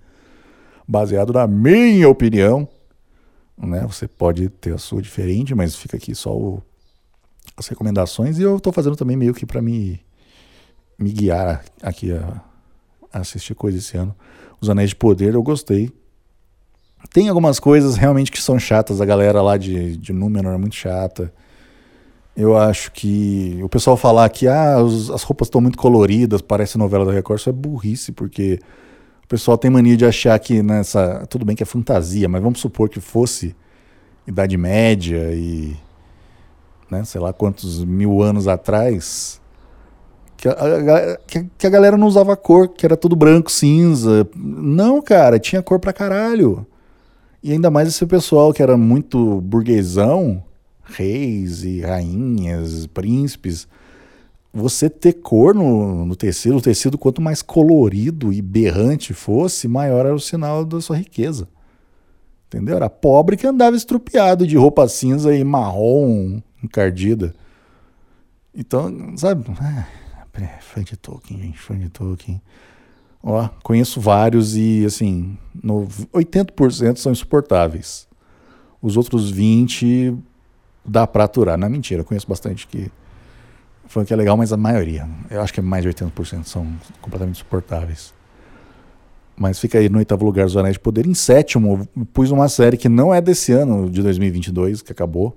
Baseado 0.86 1.32
na 1.32 1.46
minha 1.46 2.08
opinião, 2.08 2.68
né? 3.58 3.84
Você 3.86 4.06
pode 4.06 4.48
ter 4.48 4.74
a 4.74 4.78
sua 4.78 5.02
diferente, 5.02 5.54
mas 5.54 5.74
fica 5.74 5.96
aqui 5.96 6.14
só 6.14 6.36
o, 6.36 6.62
as 7.56 7.66
recomendações 7.66 8.38
e 8.38 8.42
eu 8.42 8.56
estou 8.56 8.72
fazendo 8.72 8.96
também 8.96 9.16
meio 9.16 9.34
que 9.34 9.46
para 9.46 9.62
me 9.62 10.00
me 10.98 11.12
guiar 11.12 11.62
aqui 11.82 12.12
a, 12.12 12.42
a, 13.12 13.20
assistir 13.20 13.54
coisas 13.54 13.84
esse 13.84 13.96
ano. 13.96 14.14
Os 14.60 14.70
Anéis 14.70 14.90
de 14.90 14.96
Poder 14.96 15.34
eu 15.34 15.42
gostei. 15.42 15.92
Tem 17.12 17.28
algumas 17.28 17.58
coisas 17.58 17.96
realmente 17.96 18.30
que 18.30 18.40
são 18.40 18.58
chatas, 18.58 19.00
a 19.00 19.04
galera 19.04 19.40
lá 19.42 19.56
de, 19.56 19.96
de 19.96 20.12
Númenor 20.12 20.54
é 20.54 20.58
muito 20.58 20.74
chata. 20.74 21.32
Eu 22.36 22.56
acho 22.56 22.92
que 22.92 23.58
o 23.62 23.68
pessoal 23.68 23.96
falar 23.96 24.28
que 24.28 24.46
ah, 24.46 24.78
os, 24.82 25.10
as 25.10 25.22
roupas 25.22 25.46
estão 25.46 25.60
muito 25.60 25.78
coloridas, 25.78 26.42
parece 26.42 26.76
novela 26.76 27.06
da 27.06 27.12
Record, 27.12 27.40
isso 27.40 27.48
é 27.48 27.52
burrice, 27.52 28.12
porque 28.12 28.58
o 29.24 29.28
pessoal 29.28 29.56
tem 29.56 29.70
mania 29.70 29.96
de 29.96 30.04
achar 30.04 30.38
que 30.38 30.62
nessa. 30.62 31.26
Tudo 31.30 31.44
bem 31.46 31.56
que 31.56 31.62
é 31.62 31.66
fantasia, 31.66 32.28
mas 32.28 32.42
vamos 32.42 32.60
supor 32.60 32.88
que 32.88 33.00
fosse 33.00 33.56
Idade 34.26 34.56
Média 34.56 35.32
e. 35.32 35.76
Né, 36.90 37.02
sei 37.04 37.20
lá 37.20 37.32
quantos 37.32 37.82
mil 37.84 38.22
anos 38.22 38.46
atrás. 38.46 39.40
Que 40.36 40.48
a, 40.48 41.18
que, 41.26 41.46
que 41.58 41.66
a 41.66 41.70
galera 41.70 41.96
não 41.96 42.06
usava 42.06 42.36
cor, 42.36 42.68
que 42.68 42.84
era 42.84 42.96
tudo 42.96 43.16
branco, 43.16 43.50
cinza. 43.50 44.28
Não, 44.36 45.00
cara, 45.00 45.38
tinha 45.40 45.62
cor 45.62 45.80
pra 45.80 45.92
caralho. 45.92 46.66
E 47.46 47.52
ainda 47.52 47.70
mais 47.70 47.86
esse 47.86 48.04
pessoal 48.06 48.52
que 48.52 48.60
era 48.60 48.76
muito 48.76 49.40
burguesão, 49.40 50.42
reis 50.82 51.62
e 51.62 51.80
rainhas, 51.80 52.88
príncipes 52.88 53.68
você 54.52 54.90
ter 54.90 55.12
cor 55.12 55.54
no, 55.54 56.04
no 56.04 56.16
tecido, 56.16 56.56
o 56.56 56.60
tecido 56.60 56.98
quanto 56.98 57.22
mais 57.22 57.42
colorido 57.42 58.32
e 58.32 58.42
berrante 58.42 59.14
fosse, 59.14 59.68
maior 59.68 60.06
era 60.06 60.14
o 60.16 60.18
sinal 60.18 60.64
da 60.64 60.80
sua 60.80 60.96
riqueza. 60.96 61.46
Entendeu? 62.48 62.74
Era 62.74 62.90
pobre 62.90 63.36
que 63.36 63.46
andava 63.46 63.76
estrupiado 63.76 64.44
de 64.44 64.56
roupa 64.56 64.88
cinza 64.88 65.32
e 65.32 65.44
marrom 65.44 66.42
encardida. 66.60 67.32
Então, 68.52 69.16
sabe? 69.16 69.44
É, 70.34 70.58
fã 70.60 70.82
de 70.82 70.96
Tolkien, 70.96 71.40
gente, 71.40 71.58
fã 71.60 71.78
de 71.78 71.90
Tolkien. 71.90 72.42
Ó, 73.22 73.48
conheço 73.62 74.00
vários 74.00 74.56
e, 74.56 74.84
assim, 74.84 75.36
no 75.62 75.86
80% 76.12 76.96
são 76.96 77.12
insuportáveis. 77.12 78.06
Os 78.80 78.96
outros 78.96 79.30
20 79.30 80.16
dá 80.84 81.06
pra 81.06 81.24
aturar. 81.24 81.58
Não, 81.58 81.68
mentira, 81.68 82.04
conheço 82.04 82.28
bastante 82.28 82.66
que 82.66 82.90
que 84.04 84.12
é 84.12 84.16
legal, 84.16 84.36
mas 84.36 84.52
a 84.52 84.56
maioria, 84.56 85.08
eu 85.30 85.40
acho 85.40 85.54
que 85.54 85.60
mais 85.60 85.82
de 85.82 85.88
80% 85.88 86.44
são 86.44 86.66
completamente 87.00 87.38
suportáveis. 87.38 88.12
Mas 89.36 89.58
fica 89.58 89.78
aí 89.78 89.88
no 89.88 89.98
oitavo 89.98 90.24
lugar 90.24 90.46
Os 90.46 90.56
Anéis 90.56 90.74
de 90.74 90.80
Poder. 90.80 91.06
Em 91.06 91.14
sétimo, 91.14 91.86
pus 92.12 92.30
uma 92.30 92.48
série 92.48 92.76
que 92.76 92.88
não 92.88 93.14
é 93.14 93.20
desse 93.20 93.52
ano, 93.52 93.88
de 93.90 94.02
2022, 94.02 94.82
que 94.82 94.92
acabou. 94.92 95.36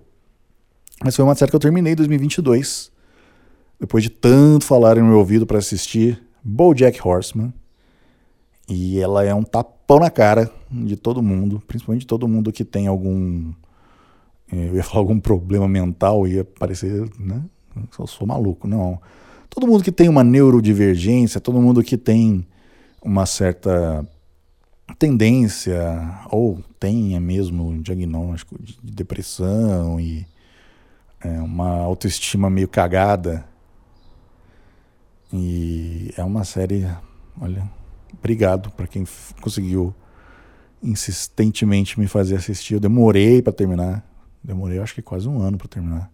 Mas 1.03 1.15
foi 1.15 1.23
uma 1.23 1.35
série 1.35 1.51
que 1.51 1.55
eu 1.55 1.59
terminei 1.59 1.93
em 1.93 1.95
2022. 1.95 2.91
Depois 3.79 4.03
de 4.03 4.09
tanto 4.09 4.65
falar 4.65 4.95
no 4.95 5.05
meu 5.05 5.17
ouvido 5.17 5.45
para 5.45 5.57
assistir. 5.57 6.21
BoJack 6.43 7.05
Horseman. 7.05 7.53
E 8.69 8.99
ela 8.99 9.23
é 9.23 9.33
um 9.33 9.43
tapão 9.43 9.99
na 9.99 10.11
cara 10.11 10.49
de 10.71 10.95
todo 10.95 11.23
mundo. 11.23 11.61
Principalmente 11.67 12.01
de 12.01 12.07
todo 12.07 12.27
mundo 12.27 12.51
que 12.51 12.63
tem 12.63 12.87
algum... 12.87 13.51
Eh, 14.51 14.69
eu 14.69 14.75
ia 14.75 14.83
falar 14.85 14.99
algum 14.99 15.19
problema 15.19 15.67
mental, 15.67 16.27
ia 16.27 16.45
parecer, 16.45 17.09
né? 17.19 17.43
eu 17.97 18.07
sou 18.07 18.27
maluco, 18.27 18.67
não. 18.67 19.01
Todo 19.49 19.65
mundo 19.65 19.83
que 19.83 19.91
tem 19.91 20.07
uma 20.07 20.23
neurodivergência, 20.23 21.41
todo 21.41 21.61
mundo 21.61 21.83
que 21.83 21.97
tem 21.97 22.45
uma 23.01 23.25
certa 23.25 24.07
tendência, 24.97 25.79
ou 26.29 26.59
tenha 26.79 27.19
mesmo 27.19 27.69
um 27.69 27.81
diagnóstico 27.81 28.61
de 28.61 28.77
depressão 28.81 29.99
e 29.99 30.25
é, 31.21 31.29
uma 31.41 31.79
autoestima 31.79 32.49
meio 32.49 32.67
cagada. 32.67 33.45
E 35.31 36.13
é 36.17 36.23
uma 36.23 36.43
série, 36.43 36.87
olha, 37.39 37.69
obrigado 38.17 38.71
para 38.71 38.87
quem 38.87 39.05
conseguiu 39.41 39.93
insistentemente 40.81 41.99
me 41.99 42.07
fazer 42.07 42.35
assistir. 42.35 42.75
Eu 42.75 42.79
demorei 42.79 43.41
para 43.41 43.53
terminar, 43.53 44.05
demorei 44.43 44.79
acho 44.79 44.95
que 44.95 45.01
quase 45.01 45.27
um 45.27 45.41
ano 45.41 45.57
para 45.57 45.67
terminar. 45.67 46.11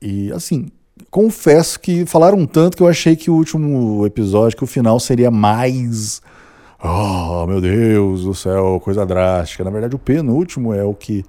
E 0.00 0.30
assim, 0.32 0.70
confesso 1.10 1.80
que 1.80 2.06
falaram 2.06 2.46
tanto 2.46 2.76
que 2.76 2.82
eu 2.82 2.88
achei 2.88 3.16
que 3.16 3.30
o 3.30 3.34
último 3.34 4.06
episódio, 4.06 4.56
que 4.56 4.64
o 4.64 4.66
final 4.66 5.00
seria 5.00 5.30
mais. 5.30 6.20
Oh, 6.82 7.46
meu 7.46 7.60
Deus 7.60 8.24
do 8.24 8.34
céu, 8.34 8.80
coisa 8.82 9.06
drástica. 9.06 9.64
Na 9.64 9.70
verdade, 9.70 9.96
o 9.96 9.98
penúltimo 9.98 10.74
é 10.74 10.84
o 10.84 10.94
que 10.94 11.24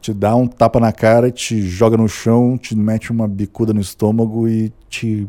te 0.00 0.14
dá 0.14 0.34
um 0.34 0.46
tapa 0.46 0.80
na 0.80 0.92
cara, 0.92 1.30
te 1.30 1.60
joga 1.62 1.96
no 1.96 2.08
chão, 2.08 2.56
te 2.56 2.74
mete 2.76 3.10
uma 3.10 3.28
bicuda 3.28 3.74
no 3.74 3.80
estômago 3.80 4.48
e 4.48 4.72
te 4.88 5.28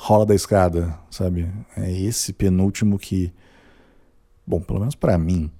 rola 0.00 0.24
da 0.24 0.34
escada, 0.34 0.96
sabe? 1.10 1.52
É 1.76 1.90
esse 1.90 2.32
penúltimo 2.32 2.98
que, 3.00 3.32
bom, 4.46 4.60
pelo 4.60 4.78
menos 4.78 4.94
para 4.94 5.18
mim, 5.18 5.50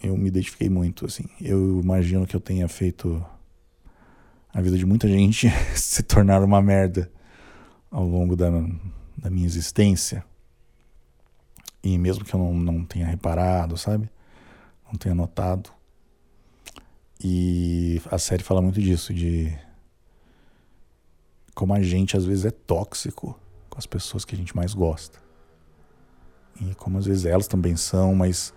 eu 0.00 0.16
me 0.16 0.28
identifiquei 0.28 0.70
muito, 0.70 1.04
assim. 1.04 1.24
Eu 1.40 1.80
imagino 1.82 2.24
que 2.24 2.36
eu 2.36 2.40
tenha 2.40 2.68
feito 2.68 3.22
a 4.54 4.60
vida 4.60 4.78
de 4.78 4.86
muita 4.86 5.08
gente 5.08 5.50
se 5.74 6.04
tornar 6.04 6.44
uma 6.44 6.62
merda 6.62 7.10
ao 7.90 8.06
longo 8.06 8.36
da, 8.36 8.48
da 9.16 9.28
minha 9.28 9.46
existência. 9.46 10.24
E 11.82 11.98
mesmo 11.98 12.24
que 12.24 12.32
eu 12.32 12.38
não, 12.38 12.54
não 12.54 12.84
tenha 12.84 13.06
reparado, 13.06 13.76
sabe? 13.76 14.08
Não 14.86 14.96
tenha 14.96 15.14
notado. 15.14 15.70
E 17.20 18.00
a 18.12 18.16
série 18.16 18.44
fala 18.44 18.62
muito 18.62 18.80
disso, 18.80 19.12
de 19.12 19.52
como 21.52 21.74
a 21.74 21.82
gente 21.82 22.16
às 22.16 22.24
vezes 22.24 22.44
é 22.44 22.52
tóxico 22.52 23.36
com 23.78 23.78
as 23.78 23.86
pessoas 23.86 24.24
que 24.24 24.34
a 24.34 24.38
gente 24.38 24.56
mais 24.56 24.74
gosta. 24.74 25.20
E 26.60 26.74
como 26.74 26.98
às 26.98 27.06
vezes 27.06 27.24
elas 27.24 27.46
também 27.46 27.76
são, 27.76 28.12
mas 28.12 28.52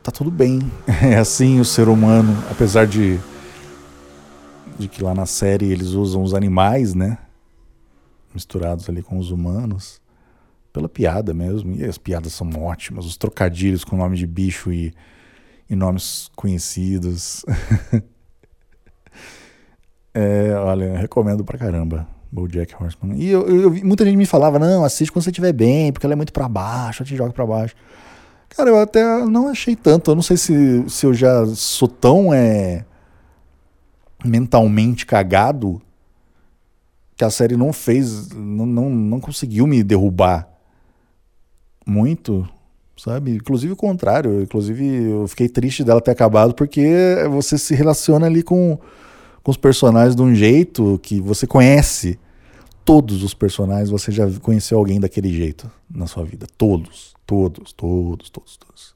tá 0.00 0.12
tudo 0.12 0.30
bem. 0.30 0.60
É 1.02 1.16
assim 1.16 1.58
o 1.58 1.64
ser 1.64 1.88
humano, 1.88 2.32
apesar 2.50 2.86
de 2.86 3.18
de 4.78 4.86
que 4.86 5.02
lá 5.02 5.12
na 5.12 5.26
série 5.26 5.72
eles 5.72 5.88
usam 5.88 6.22
os 6.22 6.34
animais, 6.34 6.94
né? 6.94 7.18
Misturados 8.32 8.88
ali 8.88 9.02
com 9.02 9.18
os 9.18 9.32
humanos. 9.32 10.00
Pela 10.72 10.88
piada 10.88 11.34
mesmo. 11.34 11.74
E 11.74 11.84
as 11.84 11.98
piadas 11.98 12.32
são 12.32 12.48
ótimas. 12.62 13.04
Os 13.04 13.16
trocadilhos 13.16 13.82
com 13.82 13.96
nome 13.96 14.16
de 14.16 14.24
bicho 14.24 14.72
e, 14.72 14.94
e 15.68 15.74
nomes 15.74 16.30
conhecidos. 16.36 17.44
é, 20.14 20.54
olha, 20.54 20.96
recomendo 20.96 21.44
pra 21.44 21.58
caramba. 21.58 22.06
Bojack 22.30 22.74
Horseman. 22.74 23.16
E 23.16 23.28
eu, 23.28 23.48
eu, 23.48 23.70
muita 23.84 24.04
gente 24.04 24.16
me 24.16 24.26
falava, 24.26 24.58
não, 24.58 24.84
assiste 24.84 25.10
quando 25.10 25.24
você 25.24 25.30
estiver 25.30 25.52
bem, 25.52 25.92
porque 25.92 26.06
ela 26.06 26.12
é 26.12 26.16
muito 26.16 26.32
para 26.32 26.48
baixo, 26.48 27.02
ela 27.02 27.08
te 27.08 27.16
joga 27.16 27.32
para 27.32 27.46
baixo. 27.46 27.74
Cara, 28.50 28.70
eu 28.70 28.78
até 28.78 29.02
não 29.24 29.48
achei 29.48 29.76
tanto. 29.76 30.10
Eu 30.10 30.14
não 30.14 30.22
sei 30.22 30.36
se, 30.36 30.88
se 30.88 31.06
eu 31.06 31.14
já 31.14 31.46
sou 31.46 31.88
tão 31.88 32.32
é, 32.32 32.84
mentalmente 34.24 35.06
cagado 35.06 35.80
que 37.16 37.24
a 37.24 37.30
série 37.30 37.56
não 37.56 37.72
fez, 37.72 38.30
não, 38.30 38.64
não, 38.64 38.88
não 38.88 39.20
conseguiu 39.20 39.66
me 39.66 39.82
derrubar 39.82 40.48
muito, 41.84 42.48
sabe? 42.96 43.32
Inclusive 43.34 43.72
o 43.72 43.76
contrário, 43.76 44.42
inclusive 44.42 45.10
eu 45.10 45.26
fiquei 45.26 45.48
triste 45.48 45.82
dela 45.82 46.00
ter 46.00 46.12
acabado 46.12 46.54
porque 46.54 47.16
você 47.28 47.58
se 47.58 47.74
relaciona 47.74 48.26
ali 48.26 48.42
com, 48.42 48.78
com 49.48 49.50
os 49.50 49.56
personagens 49.56 50.14
de 50.14 50.20
um 50.20 50.34
jeito 50.34 51.00
que 51.02 51.22
você 51.22 51.46
conhece. 51.46 52.20
Todos 52.84 53.22
os 53.22 53.32
personagens 53.32 53.88
você 53.88 54.12
já 54.12 54.30
conheceu 54.40 54.76
alguém 54.76 55.00
daquele 55.00 55.32
jeito 55.32 55.70
na 55.90 56.06
sua 56.06 56.22
vida. 56.22 56.46
Todos, 56.58 57.14
todos, 57.24 57.72
todos, 57.72 58.28
todos, 58.28 58.56
todos. 58.58 58.94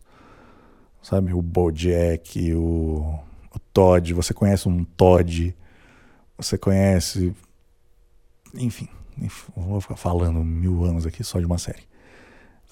Sabe? 1.00 1.32
O 1.32 1.40
Bojack, 1.40 2.52
o 2.52 3.18
o 3.54 3.58
Todd, 3.72 4.12
você 4.12 4.34
conhece 4.34 4.68
um 4.68 4.84
Todd, 4.84 5.56
você 6.36 6.58
conhece. 6.58 7.34
Enfim, 8.54 8.88
vou 9.56 9.80
ficar 9.80 9.96
falando 9.96 10.44
mil 10.44 10.84
anos 10.84 11.06
aqui 11.06 11.24
só 11.24 11.38
de 11.38 11.46
uma 11.46 11.56
série. 11.56 11.84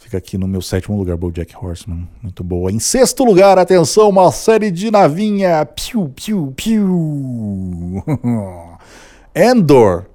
Fica 0.01 0.17
aqui 0.17 0.39
no 0.39 0.49
meu 0.49 0.63
sétimo 0.63 0.97
lugar, 0.97 1.15
Bojack 1.15 1.55
Horseman. 1.55 2.09
Muito 2.23 2.43
boa. 2.43 2.73
Em 2.73 2.79
sexto 2.79 3.23
lugar, 3.23 3.59
atenção, 3.59 4.09
uma 4.09 4.33
série 4.33 4.71
de 4.71 4.91
navinha. 4.91 5.65
Piu, 5.67 6.09
piu, 6.09 6.55
piu. 6.57 8.03
Endor. 9.37 10.07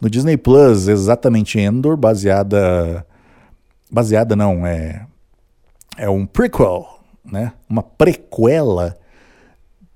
No 0.00 0.08
Disney 0.08 0.38
Plus, 0.38 0.88
exatamente 0.88 1.60
Endor, 1.60 1.98
baseada. 1.98 3.06
Baseada 3.90 4.34
não, 4.34 4.66
é. 4.66 5.06
É 5.98 6.08
um 6.08 6.24
prequel, 6.24 6.86
né? 7.22 7.52
Uma 7.68 7.82
prequela 7.82 8.96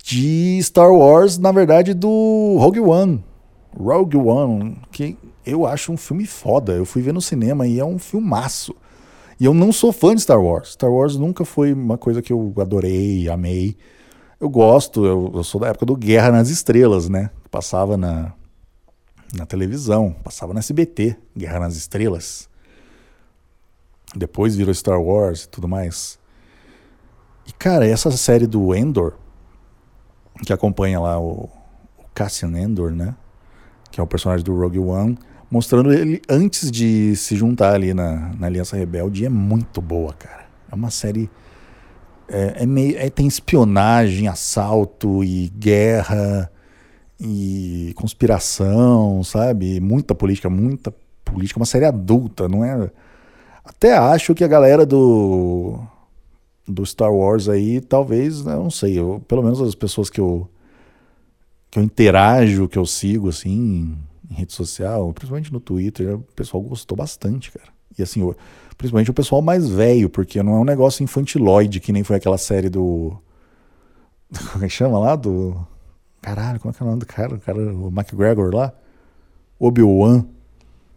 de 0.05 0.61
Star 0.63 0.93
Wars, 0.93 1.39
na 1.39 1.51
verdade, 1.51 1.95
do 1.95 2.57
Rogue 2.59 2.81
One. 2.81 3.25
Rogue 3.75 4.19
One, 4.19 4.77
que 4.93 5.17
eu 5.47 5.67
acho 5.67 5.93
um 5.93 5.97
filme 5.97 6.27
foda. 6.27 6.75
Eu 6.75 6.85
fui 6.85 7.01
ver 7.01 7.15
no 7.15 7.23
cinema 7.23 7.67
e 7.67 7.81
é 7.81 7.85
um 7.85 7.99
filmaço. 7.99 8.77
E 9.41 9.47
eu 9.47 9.55
não 9.55 9.73
sou 9.73 9.91
fã 9.91 10.15
de 10.15 10.21
Star 10.21 10.39
Wars. 10.39 10.73
Star 10.73 10.93
Wars 10.93 11.17
nunca 11.17 11.47
foi 11.47 11.73
uma 11.73 11.97
coisa 11.97 12.21
que 12.21 12.31
eu 12.31 12.53
adorei, 12.59 13.27
amei. 13.31 13.75
Eu 14.39 14.51
gosto, 14.51 15.07
eu, 15.07 15.33
eu 15.35 15.43
sou 15.43 15.59
da 15.59 15.69
época 15.69 15.87
do 15.87 15.97
Guerra 15.97 16.31
nas 16.31 16.51
Estrelas, 16.51 17.09
né? 17.09 17.31
Passava 17.51 17.97
na, 17.97 18.35
na 19.35 19.47
televisão, 19.47 20.15
passava 20.23 20.53
na 20.53 20.61
SBT, 20.61 21.17
Guerra 21.35 21.61
nas 21.61 21.75
Estrelas. 21.75 22.51
Depois 24.15 24.55
virou 24.55 24.75
Star 24.75 25.01
Wars 25.01 25.45
e 25.45 25.49
tudo 25.49 25.67
mais. 25.67 26.19
E, 27.47 27.53
cara, 27.53 27.87
essa 27.87 28.11
série 28.11 28.47
do 28.47 28.75
Endor, 28.75 29.15
que 30.45 30.53
acompanha 30.53 31.01
lá 31.01 31.19
o, 31.19 31.49
o 31.97 32.05
Cassian 32.13 32.59
Endor, 32.59 32.91
né? 32.91 33.17
Que 33.91 34.01
é 34.01 34.03
o 34.03 34.07
personagem 34.07 34.45
do 34.45 34.55
Rogue 34.55 34.79
One, 34.79 35.19
mostrando 35.51 35.93
ele 35.93 36.23
antes 36.29 36.71
de 36.71 37.17
se 37.17 37.35
juntar 37.35 37.75
ali 37.75 37.93
na, 37.93 38.33
na 38.39 38.47
Aliança 38.47 38.77
Rebelde, 38.77 39.27
é 39.27 39.29
muito 39.29 39.81
boa, 39.81 40.13
cara. 40.13 40.47
É 40.71 40.75
uma 40.75 40.91
série. 40.91 41.29
É, 42.29 42.63
é 42.63 42.67
meio, 42.67 42.97
é, 42.97 43.11
tem 43.11 43.27
espionagem, 43.27 44.29
assalto 44.29 45.25
e 45.25 45.49
guerra 45.49 46.51
e 47.19 47.93
conspiração, 47.97 49.23
sabe? 49.25 49.81
Muita 49.81 50.15
política, 50.15 50.49
muita 50.49 50.95
política. 51.25 51.59
Uma 51.59 51.67
série 51.67 51.85
adulta, 51.85 52.49
não 52.49 52.65
é? 52.65 52.91
Até 53.65 53.97
acho 53.97 54.35
que 54.35 54.45
a 54.45 54.49
galera 54.49 54.87
do 54.87 55.81
do 56.67 56.87
Star 56.87 57.13
Wars 57.13 57.49
aí, 57.49 57.81
talvez, 57.81 58.45
né, 58.45 58.55
não 58.55 58.71
sei, 58.71 58.97
eu, 58.97 59.21
pelo 59.27 59.43
menos 59.43 59.61
as 59.61 59.75
pessoas 59.75 60.09
que 60.09 60.21
eu 60.21 60.49
que 61.69 61.79
eu 61.79 61.83
interajo, 61.83 62.69
que 62.69 62.79
eu 62.79 62.87
sigo 62.87 63.29
assim 63.29 63.97
em 64.31 64.35
rede 64.35 64.53
social, 64.53 65.13
principalmente 65.13 65.53
no 65.53 65.61
Twitter, 65.61 66.17
o 66.17 66.21
pessoal 66.35 66.63
gostou 66.63 66.97
bastante, 66.97 67.51
cara. 67.51 67.69
E 67.99 68.03
assim, 68.03 68.21
principalmente 68.79 69.11
o 69.11 69.15
pessoal 69.15 69.43
mais 69.43 69.69
velho, 69.69 70.09
porque 70.09 70.43
não 70.43 70.55
é 70.55 70.59
um 70.61 70.65
negócio 70.65 71.03
infantiloide 71.03 71.81
que 71.81 71.93
nem 71.93 72.05
foi 72.05 72.17
aquela 72.17 72.39
série 72.39 72.69
do 72.69 73.17
como 74.53 74.65
é 74.65 74.69
que 74.69 74.75
chama 74.75 74.99
lá 74.99 75.17
do 75.17 75.67
caralho, 76.23 76.61
como 76.61 76.73
é 76.73 76.77
que 76.77 76.83
é 76.83 76.87
o 76.87 76.89
nome 76.89 77.01
do 77.01 77.07
cara, 77.07 77.35
o 77.35 77.41
cara, 77.41 77.59
o 77.59 77.89
McGregor 77.89 78.55
lá, 78.55 78.73
Obi-Wan. 79.59 80.25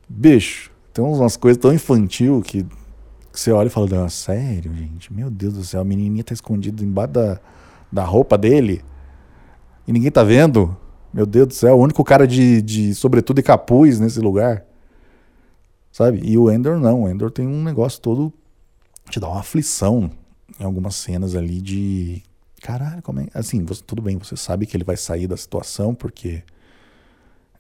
Bicho, 0.08 0.70
tem 0.94 1.04
umas 1.04 1.36
coisas 1.36 1.60
tão 1.60 1.74
infantil 1.74 2.42
que 2.42 2.66
que 3.34 3.40
você 3.40 3.52
olha 3.52 3.66
e 3.66 3.72
fala, 3.72 3.88
não, 3.88 4.08
sério, 4.10 4.72
gente, 4.75 5.12
meu 5.12 5.28
Deus 5.28 5.56
do 5.56 5.63
céu, 5.63 5.82
a 5.82 5.84
menininha 5.84 6.24
tá 6.24 6.36
escondida 6.36 6.84
embaixo 6.84 7.13
da, 7.13 7.40
da 7.92 8.04
roupa 8.04 8.38
dele 8.38 8.86
e 9.88 9.92
ninguém 9.92 10.12
tá 10.12 10.24
vendo. 10.24 10.78
Meu 11.13 11.25
Deus 11.25 11.48
do 11.48 11.53
céu, 11.53 11.77
o 11.77 11.82
único 11.82 12.03
cara 12.03 12.27
de, 12.27 12.62
de 12.62 12.96
sobretudo 12.96 13.39
e 13.39 13.43
capuz 13.43 14.00
nesse 14.00 14.20
lugar. 14.20 14.65
Sabe? 15.91 16.20
E 16.24 16.38
o 16.38 16.51
Ender 16.51 16.79
não, 16.79 17.03
o 17.03 17.10
Ender 17.10 17.29
tem 17.29 17.48
um 17.48 17.63
negócio 17.63 18.01
todo 18.01 18.34
te 19.10 19.20
dá 19.20 19.27
uma 19.27 19.41
aflição 19.41 20.10
em 20.60 20.63
algumas 20.63 20.96
cenas 20.96 21.36
ali 21.36 21.62
de 21.62 22.24
caralho, 22.62 23.01
como 23.01 23.20
é, 23.20 23.27
assim, 23.34 23.63
você, 23.63 23.84
tudo 23.84 24.01
bem, 24.01 24.17
você 24.17 24.38
sabe 24.38 24.65
que 24.65 24.75
ele 24.75 24.84
vai 24.84 24.96
sair 24.96 25.27
da 25.27 25.36
situação 25.36 25.93
porque 25.93 26.41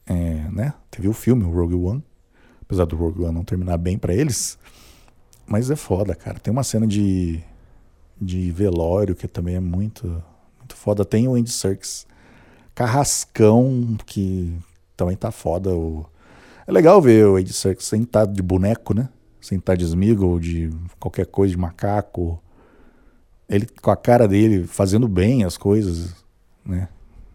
é, 0.05 0.13
né? 0.51 0.73
Teve 0.89 1.07
o 1.07 1.13
filme, 1.13 1.43
o 1.43 1.51
Rogue 1.51 1.75
One, 1.75 2.03
apesar 2.61 2.85
do 2.85 2.95
Rogue 2.95 3.23
One 3.23 3.33
não 3.33 3.43
terminar 3.43 3.77
bem 3.77 3.97
para 3.97 4.13
eles, 4.13 4.57
mas 5.45 5.69
é 5.69 5.75
foda, 5.75 6.15
cara. 6.15 6.39
Tem 6.39 6.51
uma 6.51 6.63
cena 6.63 6.87
de, 6.87 7.41
de 8.19 8.51
velório 8.51 9.15
que 9.15 9.27
também 9.27 9.55
é 9.55 9.59
muito, 9.59 10.07
muito 10.57 10.75
foda. 10.75 11.05
Tem 11.05 11.27
o 11.27 11.35
Andy 11.35 11.51
Serkis 11.51 12.05
Carrascão, 12.75 13.97
que 14.05 14.57
também 14.95 15.15
tá 15.15 15.31
foda. 15.31 15.73
O... 15.73 16.05
É 16.67 16.71
legal 16.71 17.01
ver 17.01 17.27
o 17.27 17.35
Andy 17.35 17.53
Serkis 17.53 17.85
sentado 17.85 18.33
de 18.33 18.41
boneco, 18.41 18.93
né? 18.93 19.09
Sentado 19.41 19.77
de 19.77 19.85
esmigo 19.85 20.25
ou 20.25 20.39
de 20.39 20.69
qualquer 20.99 21.25
coisa, 21.25 21.53
de 21.53 21.59
macaco. 21.59 22.41
Ele 23.49 23.67
com 23.81 23.91
a 23.91 23.97
cara 23.97 24.27
dele 24.27 24.65
fazendo 24.65 25.07
bem 25.07 25.43
as 25.43 25.57
coisas, 25.57 26.15
né? 26.65 26.87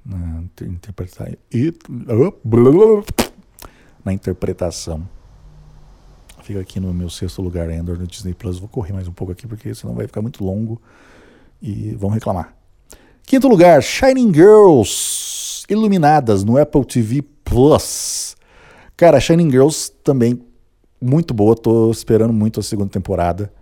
Na, 0.04 0.42
interpretar... 0.62 1.30
na 4.04 4.12
interpretação 4.12 5.06
fica 6.48 6.60
aqui 6.60 6.80
no 6.80 6.94
meu 6.94 7.10
sexto 7.10 7.42
lugar, 7.42 7.68
Endor, 7.70 7.98
no 7.98 8.06
Disney 8.06 8.32
Plus. 8.32 8.58
Vou 8.58 8.68
correr 8.68 8.94
mais 8.94 9.06
um 9.06 9.12
pouco 9.12 9.32
aqui, 9.32 9.46
porque 9.46 9.74
senão 9.74 9.94
vai 9.94 10.06
ficar 10.06 10.22
muito 10.22 10.42
longo 10.42 10.80
e 11.60 11.94
vão 11.94 12.08
reclamar. 12.08 12.56
Quinto 13.28 13.46
lugar, 13.46 13.82
Shining 13.82 14.32
Girls, 14.32 15.62
Iluminadas, 15.68 16.42
no 16.44 16.56
Apple 16.56 16.82
TV 16.82 17.20
Plus. 17.44 18.34
Cara, 18.96 19.20
Shining 19.20 19.50
Girls 19.50 19.92
também 20.02 20.42
muito 20.98 21.34
boa, 21.34 21.54
tô 21.54 21.90
esperando 21.90 22.32
muito 22.32 22.58
a 22.58 22.62
segunda 22.62 22.88
temporada. 22.88 23.52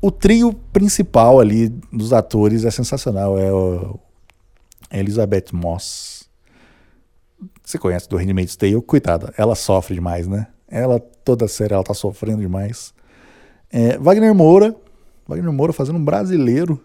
O 0.00 0.12
trio 0.12 0.52
principal 0.72 1.40
ali 1.40 1.68
dos 1.92 2.12
atores 2.12 2.64
é 2.64 2.70
sensacional, 2.70 3.36
é 3.36 3.52
o 3.52 3.98
Elizabeth 4.92 5.46
Moss. 5.52 6.30
Você 7.64 7.76
conhece 7.76 8.08
do 8.08 8.16
Handmaid's 8.16 8.54
Tale? 8.54 8.80
Coitada, 8.82 9.34
ela 9.36 9.56
sofre 9.56 9.96
demais, 9.96 10.28
né? 10.28 10.46
Ela, 10.68 11.00
toda 11.24 11.48
série, 11.48 11.74
ela 11.74 11.82
tá 11.82 11.92
sofrendo 11.92 12.40
demais. 12.40 12.94
É, 13.68 13.98
Wagner 13.98 14.32
Moura. 14.32 14.76
Wagner 15.26 15.52
Moura 15.52 15.72
fazendo 15.72 15.96
um 15.96 16.04
brasileiro, 16.04 16.80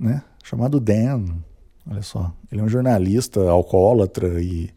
né? 0.00 0.22
Chamado 0.42 0.80
Dan. 0.80 1.26
Olha 1.88 2.02
só. 2.02 2.32
Ele 2.50 2.60
é 2.60 2.64
um 2.64 2.68
jornalista 2.68 3.40
alcoólatra 3.48 4.42
e 4.42 4.70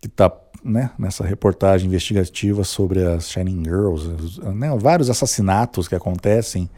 que 0.00 0.08
tá 0.08 0.32
né, 0.64 0.90
nessa 0.98 1.24
reportagem 1.24 1.88
investigativa 1.88 2.62
sobre 2.62 3.04
as 3.04 3.28
Shining 3.28 3.64
Girls, 3.64 4.40
né, 4.54 4.76
vários 4.76 5.10
assassinatos 5.10 5.88
que 5.88 5.94
acontecem 5.94 6.70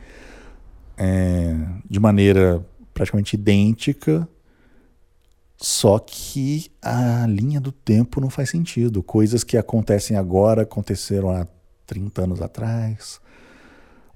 é, 0.97 1.55
de 1.89 2.01
maneira 2.01 2.65
praticamente 2.95 3.37
idêntica 3.37 4.27
só 5.61 5.99
que 5.99 6.73
a 6.81 7.27
linha 7.27 7.61
do 7.61 7.71
tempo 7.71 8.19
não 8.19 8.31
faz 8.31 8.49
sentido. 8.49 9.03
Coisas 9.03 9.45
que 9.45 9.59
acontecem 9.59 10.17
agora 10.17 10.63
aconteceram 10.63 11.31
há 11.31 11.47
30 11.87 12.23
anos 12.23 12.41
atrás. 12.41 13.21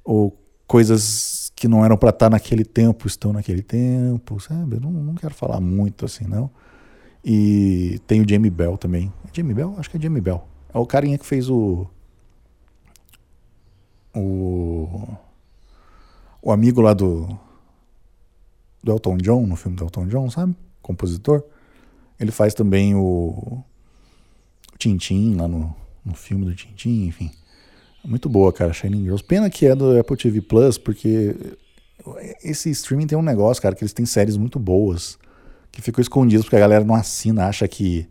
Ou 0.03 0.35
coisas 0.67 1.44
que 1.55 1.69
não 1.69 1.85
eram 1.85 1.97
para 1.97 2.11
estar 2.11 2.27
tá 2.27 2.31
naquele 2.31 2.65
tempo 2.65 3.07
estão 3.07 3.33
naquele 3.33 3.63
tempo, 3.63 4.41
sabe? 4.41 4.81
Não, 4.81 4.91
não 4.91 5.15
quero 5.15 5.35
falar 5.35 5.61
muito 5.61 6.05
assim, 6.05 6.25
não. 6.27 6.51
E 7.25 8.01
tem 8.07 8.21
o 8.21 8.29
Jamie 8.29 8.51
Bell 8.51 8.77
também. 8.77 9.13
É 9.27 9.31
Jamie 9.33 9.55
Bell? 9.55 9.75
Acho 9.79 9.91
que 9.91 9.97
é 9.97 10.01
Jamie 10.01 10.21
Bell. 10.21 10.47
É 10.73 10.79
o 10.79 10.87
carinha 10.87 11.19
que 11.19 11.27
fez 11.27 11.49
o. 11.49 11.87
O. 14.15 15.09
O 16.43 16.53
amigo 16.53 16.81
lá 16.81 16.93
do. 16.93 17.39
Do 18.83 18.93
Elton 18.93 19.17
John, 19.17 19.47
no 19.47 19.57
filme 19.57 19.77
do 19.77 19.85
Elton 19.85 20.07
John, 20.09 20.31
sabe? 20.31 20.55
compositor, 20.85 21.43
ele 22.21 22.31
faz 22.31 22.53
também 22.53 22.95
o, 22.95 23.65
Tintin 24.79 25.35
lá 25.35 25.49
no, 25.49 25.75
no 26.05 26.15
filme 26.15 26.45
do 26.45 26.55
Tintin, 26.55 27.07
enfim. 27.07 27.31
Muito 28.07 28.29
boa, 28.29 28.53
cara, 28.53 28.73
Shining 28.73 29.05
Girls. 29.05 29.25
Pena 29.25 29.49
que 29.49 29.67
é 29.67 29.75
do 29.75 29.99
Apple 29.99 30.17
TV 30.17 30.41
Plus, 30.43 30.77
porque 30.77 31.35
esse 32.43 32.71
streaming 32.71 33.07
tem 33.07 33.17
um 33.17 33.23
negócio, 33.23 33.63
cara, 33.63 33.75
que 33.75 33.83
eles 33.83 33.95
têm 33.95 34.05
séries 34.05 34.37
muito 34.37 34.59
boas, 34.59 35.19
que 35.73 35.81
ficam 35.81 36.03
escondidas 36.03 36.45
porque 36.45 36.57
a 36.57 36.61
galera 36.61 36.85
não 36.85 36.95
assina, 36.95 37.47
acha 37.47 37.67
que 37.67 38.07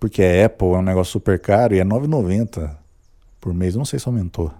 porque 0.00 0.22
é 0.22 0.44
Apple, 0.44 0.68
é 0.68 0.78
um 0.78 0.82
negócio 0.82 1.12
super 1.12 1.38
caro 1.38 1.74
e 1.74 1.78
é 1.78 1.84
9,90 1.84 2.76
por 3.40 3.54
mês. 3.54 3.74
Eu 3.74 3.78
não 3.78 3.84
sei 3.84 3.98
se 3.98 4.08
aumentou. 4.08 4.52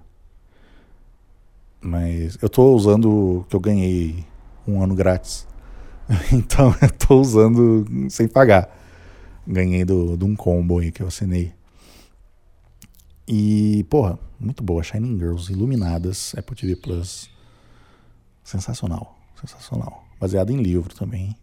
Mas 1.80 2.38
eu 2.40 2.48
tô 2.48 2.74
usando 2.74 3.44
que 3.48 3.56
eu 3.56 3.60
ganhei 3.60 4.24
um 4.66 4.82
ano 4.82 4.94
grátis. 4.94 5.48
Então 6.32 6.74
eu 6.80 6.90
tô 6.90 7.20
usando 7.20 7.86
sem 8.10 8.28
pagar. 8.28 8.68
Ganhei 9.46 9.84
do, 9.84 10.16
de 10.16 10.24
um 10.24 10.36
combo 10.36 10.78
aí 10.78 10.92
que 10.92 11.02
eu 11.02 11.08
assinei. 11.08 11.52
E, 13.26 13.84
porra, 13.88 14.18
muito 14.38 14.62
boa. 14.62 14.82
Shining 14.82 15.18
Girls, 15.18 15.52
iluminadas, 15.52 16.34
Apple 16.36 16.56
TV 16.56 16.76
Plus. 16.76 17.30
Sensacional, 18.42 19.18
sensacional. 19.40 20.04
Baseado 20.20 20.50
em 20.50 20.62
livro 20.62 20.94
também. 20.94 21.36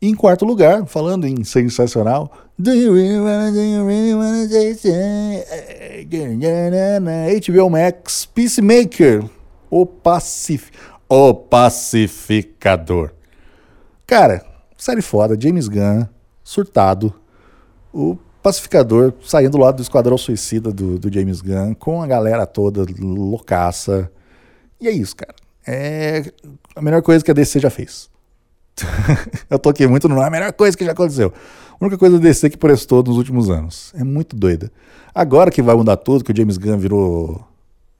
Em 0.00 0.14
quarto 0.14 0.44
lugar, 0.44 0.86
falando 0.86 1.26
em 1.26 1.42
sensacional, 1.42 2.32
Do 2.56 2.72
you 2.72 2.94
really 2.94 3.18
wanna, 3.18 3.50
do 3.50 3.60
you 3.60 3.84
really 3.84 4.14
wanna 4.14 4.48
say 4.48 4.74
HBO 7.40 7.68
Max 7.68 8.24
Peacemaker, 8.24 9.28
o, 9.68 9.84
Pacif 9.84 10.70
o 11.08 11.34
Pacificador. 11.34 13.12
Cara, 14.06 14.44
série 14.76 15.02
foda, 15.02 15.36
James 15.40 15.66
Gunn, 15.66 16.06
surtado. 16.44 17.12
O 17.92 18.16
pacificador 18.48 19.12
saindo 19.22 19.58
lá 19.58 19.70
do 19.70 19.82
Esquadrão 19.82 20.16
Suicida 20.16 20.72
do, 20.72 20.98
do 20.98 21.12
James 21.12 21.42
Gunn, 21.42 21.74
com 21.74 22.02
a 22.02 22.06
galera 22.06 22.46
toda 22.46 22.86
loucaça. 22.98 24.10
E 24.80 24.88
é 24.88 24.90
isso, 24.90 25.14
cara. 25.14 25.34
É 25.66 26.32
a 26.74 26.80
melhor 26.80 27.02
coisa 27.02 27.22
que 27.22 27.30
a 27.30 27.34
DC 27.34 27.60
já 27.60 27.68
fez. 27.68 28.08
eu 29.50 29.58
toquei 29.58 29.86
muito, 29.86 30.08
não 30.08 30.22
é 30.22 30.26
a 30.26 30.30
melhor 30.30 30.50
coisa 30.54 30.74
que 30.74 30.84
já 30.84 30.92
aconteceu. 30.92 31.30
A 31.78 31.84
única 31.84 31.98
coisa 31.98 32.18
DC 32.18 32.48
que 32.48 32.56
prestou 32.56 33.02
nos 33.02 33.18
últimos 33.18 33.50
anos. 33.50 33.92
É 33.94 34.02
muito 34.02 34.34
doida. 34.34 34.72
Agora 35.14 35.50
que 35.50 35.60
vai 35.60 35.76
mudar 35.76 35.98
tudo, 35.98 36.24
que 36.24 36.32
o 36.32 36.36
James 36.36 36.56
Gunn 36.56 36.78
virou 36.78 37.46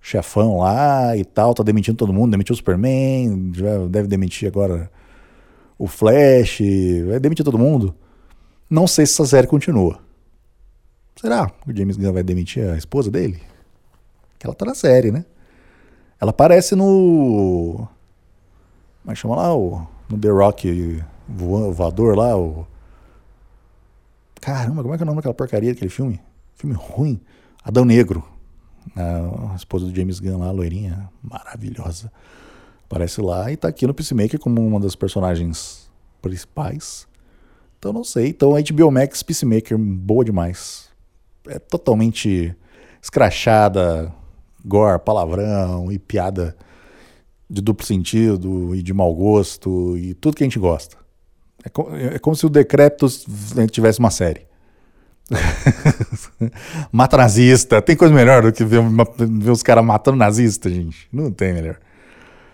chefão 0.00 0.60
lá 0.60 1.14
e 1.14 1.26
tal, 1.26 1.52
tá 1.52 1.62
demitindo 1.62 1.98
todo 1.98 2.12
mundo, 2.12 2.30
demitiu 2.30 2.54
o 2.54 2.56
Superman, 2.56 3.52
deve 3.90 4.08
demitir 4.08 4.48
agora 4.48 4.90
o 5.76 5.86
Flash, 5.86 6.60
vai 7.06 7.20
demitir 7.20 7.44
todo 7.44 7.58
mundo. 7.58 7.94
Não 8.70 8.86
sei 8.86 9.04
se 9.04 9.12
essa 9.12 9.26
série 9.26 9.46
continua. 9.46 10.07
Será 11.20 11.50
que 11.50 11.72
o 11.72 11.76
James 11.76 11.96
Gunn 11.96 12.12
vai 12.12 12.22
demitir 12.22 12.70
a 12.70 12.76
esposa 12.76 13.10
dele? 13.10 13.42
Ela 14.40 14.54
tá 14.54 14.64
na 14.64 14.74
série, 14.74 15.10
né? 15.10 15.24
Ela 16.20 16.30
aparece 16.30 16.76
no. 16.76 17.88
Como 19.02 19.10
é 19.10 19.14
que 19.14 19.16
chama 19.16 19.34
lá? 19.34 19.52
O, 19.52 19.84
no 20.08 20.16
The 20.16 20.28
Rock 20.28 21.02
voador 21.28 22.16
lá, 22.16 22.36
o. 22.36 22.64
Caramba, 24.40 24.82
como 24.82 24.94
é 24.94 24.96
que 24.96 25.02
é 25.02 25.04
o 25.04 25.06
nome 25.06 25.16
daquela 25.16 25.34
porcaria 25.34 25.72
daquele 25.72 25.90
filme? 25.90 26.20
Filme 26.54 26.76
ruim. 26.76 27.20
Adão 27.64 27.84
Negro. 27.84 28.22
A 28.94 29.56
esposa 29.56 29.86
do 29.86 29.94
James 29.94 30.20
Gunn 30.20 30.38
lá, 30.38 30.52
loirinha, 30.52 31.10
maravilhosa. 31.20 32.12
Aparece 32.84 33.20
lá 33.20 33.50
e 33.50 33.56
tá 33.56 33.66
aqui 33.66 33.88
no 33.88 33.92
Peacemaker 33.92 34.38
como 34.38 34.64
uma 34.64 34.78
das 34.78 34.94
personagens 34.94 35.90
principais. 36.22 37.08
Então 37.76 37.92
não 37.92 38.04
sei. 38.04 38.28
Então 38.28 38.52
HBO 38.52 38.90
Max 38.92 39.22
Peacemaker, 39.22 39.76
boa 39.76 40.24
demais. 40.24 40.88
É 41.46 41.58
totalmente 41.58 42.54
escrachada, 43.02 44.12
gore, 44.64 44.98
palavrão 44.98 45.90
e 45.90 45.98
piada 45.98 46.56
de 47.48 47.62
duplo 47.62 47.86
sentido 47.86 48.74
e 48.74 48.82
de 48.82 48.92
mau 48.92 49.14
gosto 49.14 49.96
e 49.96 50.14
tudo 50.14 50.36
que 50.36 50.44
a 50.44 50.46
gente 50.46 50.58
gosta. 50.58 50.96
É, 51.64 51.68
co 51.68 51.88
é 51.94 52.18
como 52.18 52.36
se 52.36 52.46
o 52.46 52.48
Decreptus 52.48 53.26
tivesse 53.70 53.98
uma 53.98 54.10
série. 54.10 54.46
Mata 56.92 57.16
nazista. 57.16 57.82
Tem 57.82 57.96
coisa 57.96 58.14
melhor 58.14 58.42
do 58.42 58.52
que 58.52 58.64
ver, 58.64 58.80
ver 59.18 59.50
os 59.50 59.62
caras 59.62 59.84
matando 59.84 60.16
nazista, 60.16 60.70
gente. 60.70 61.08
Não 61.12 61.30
tem 61.30 61.52
melhor. 61.52 61.78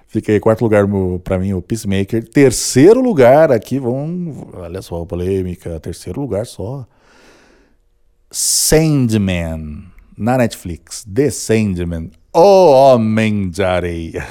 Fica 0.06 0.30
aí, 0.32 0.38
quarto 0.38 0.62
lugar 0.62 0.86
para 1.22 1.38
mim, 1.38 1.52
o 1.54 1.62
Peacemaker. 1.62 2.28
Terceiro 2.28 3.00
lugar 3.00 3.50
aqui, 3.50 3.78
vamos. 3.78 4.46
Olha 4.54 4.80
só 4.80 5.02
a 5.02 5.06
polêmica. 5.06 5.78
Terceiro 5.80 6.20
lugar 6.20 6.46
só. 6.46 6.86
Sandman. 8.36 9.84
Na 10.18 10.36
Netflix. 10.36 11.04
The 11.04 11.30
Sandman. 11.30 12.10
O 12.32 12.72
Homem 12.72 13.48
de 13.48 13.62
Areia. 13.62 14.26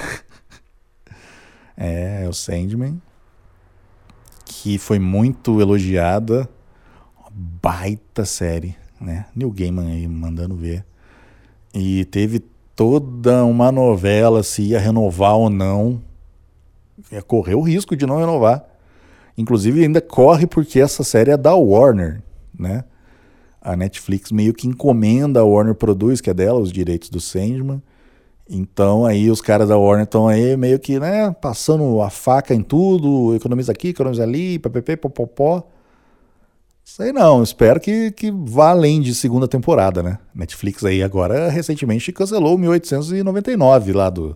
é, 1.78 2.26
o 2.28 2.34
Sandman. 2.34 3.02
Que 4.44 4.78
foi 4.78 5.00
muito 5.00 5.62
elogiada 5.62 6.50
baita 7.32 8.26
série, 8.26 8.76
né? 9.00 9.26
Neil 9.34 9.50
Gaiman 9.52 9.90
aí 9.90 10.06
mandando 10.06 10.58
ver. 10.58 10.84
E 11.74 12.04
teve 12.04 12.44
toda 12.76 13.46
uma 13.46 13.72
novela 13.72 14.44
se 14.44 14.64
ia 14.64 14.82
renovar 14.82 15.38
ou 15.38 15.50
não. 15.50 16.02
Ia 17.10 17.22
correr 17.22 17.56
o 17.56 17.62
risco 17.62 17.96
de 17.96 18.06
não 18.06 18.18
renovar. 18.18 18.66
Inclusive 19.38 19.82
ainda 19.82 20.02
corre 20.02 20.46
porque 20.46 20.82
essa 20.82 21.06
série 21.06 21.32
é 21.32 21.38
da 21.38 21.56
Warner, 21.56 22.22
né? 22.60 22.84
A 23.64 23.78
Netflix 23.78 24.30
meio 24.30 24.54
que 24.54 24.68
encomenda 24.68 25.40
a 25.40 25.46
Warner 25.46 25.74
Produz, 25.74 26.20
que 26.20 26.30
é 26.30 26.34
dela, 26.34 26.60
os 26.60 26.72
direitos 26.72 27.10
do 27.10 27.22
Sandman. 27.22 27.82
Então 28.50 29.06
aí 29.06 29.32
os 29.32 29.40
caras 29.40 29.70
da 29.70 29.78
Warner 29.78 30.04
estão 30.04 30.28
aí 30.28 30.58
meio 30.58 30.78
que, 30.78 31.00
né, 31.00 31.32
passando 31.32 32.02
a 32.02 32.10
faca 32.10 32.54
em 32.54 32.62
tudo, 32.62 33.34
economiza 33.34 33.72
aqui, 33.72 33.90
economiza 33.90 34.24
ali, 34.24 34.60
ppp, 34.60 34.98
popopó. 34.98 35.66
Sei 36.84 37.14
não, 37.14 37.42
espero 37.42 37.80
que, 37.80 38.12
que 38.12 38.30
vá 38.30 38.72
além 38.72 39.00
de 39.00 39.16
segunda 39.16 39.48
temporada, 39.48 40.04
né? 40.04 40.20
Netflix 40.36 40.84
aí 40.84 41.02
agora 41.02 41.48
recentemente 41.48 42.12
cancelou 42.12 42.56
o 42.56 42.58
1899 42.58 43.94
lá 43.94 44.10
do, 44.10 44.36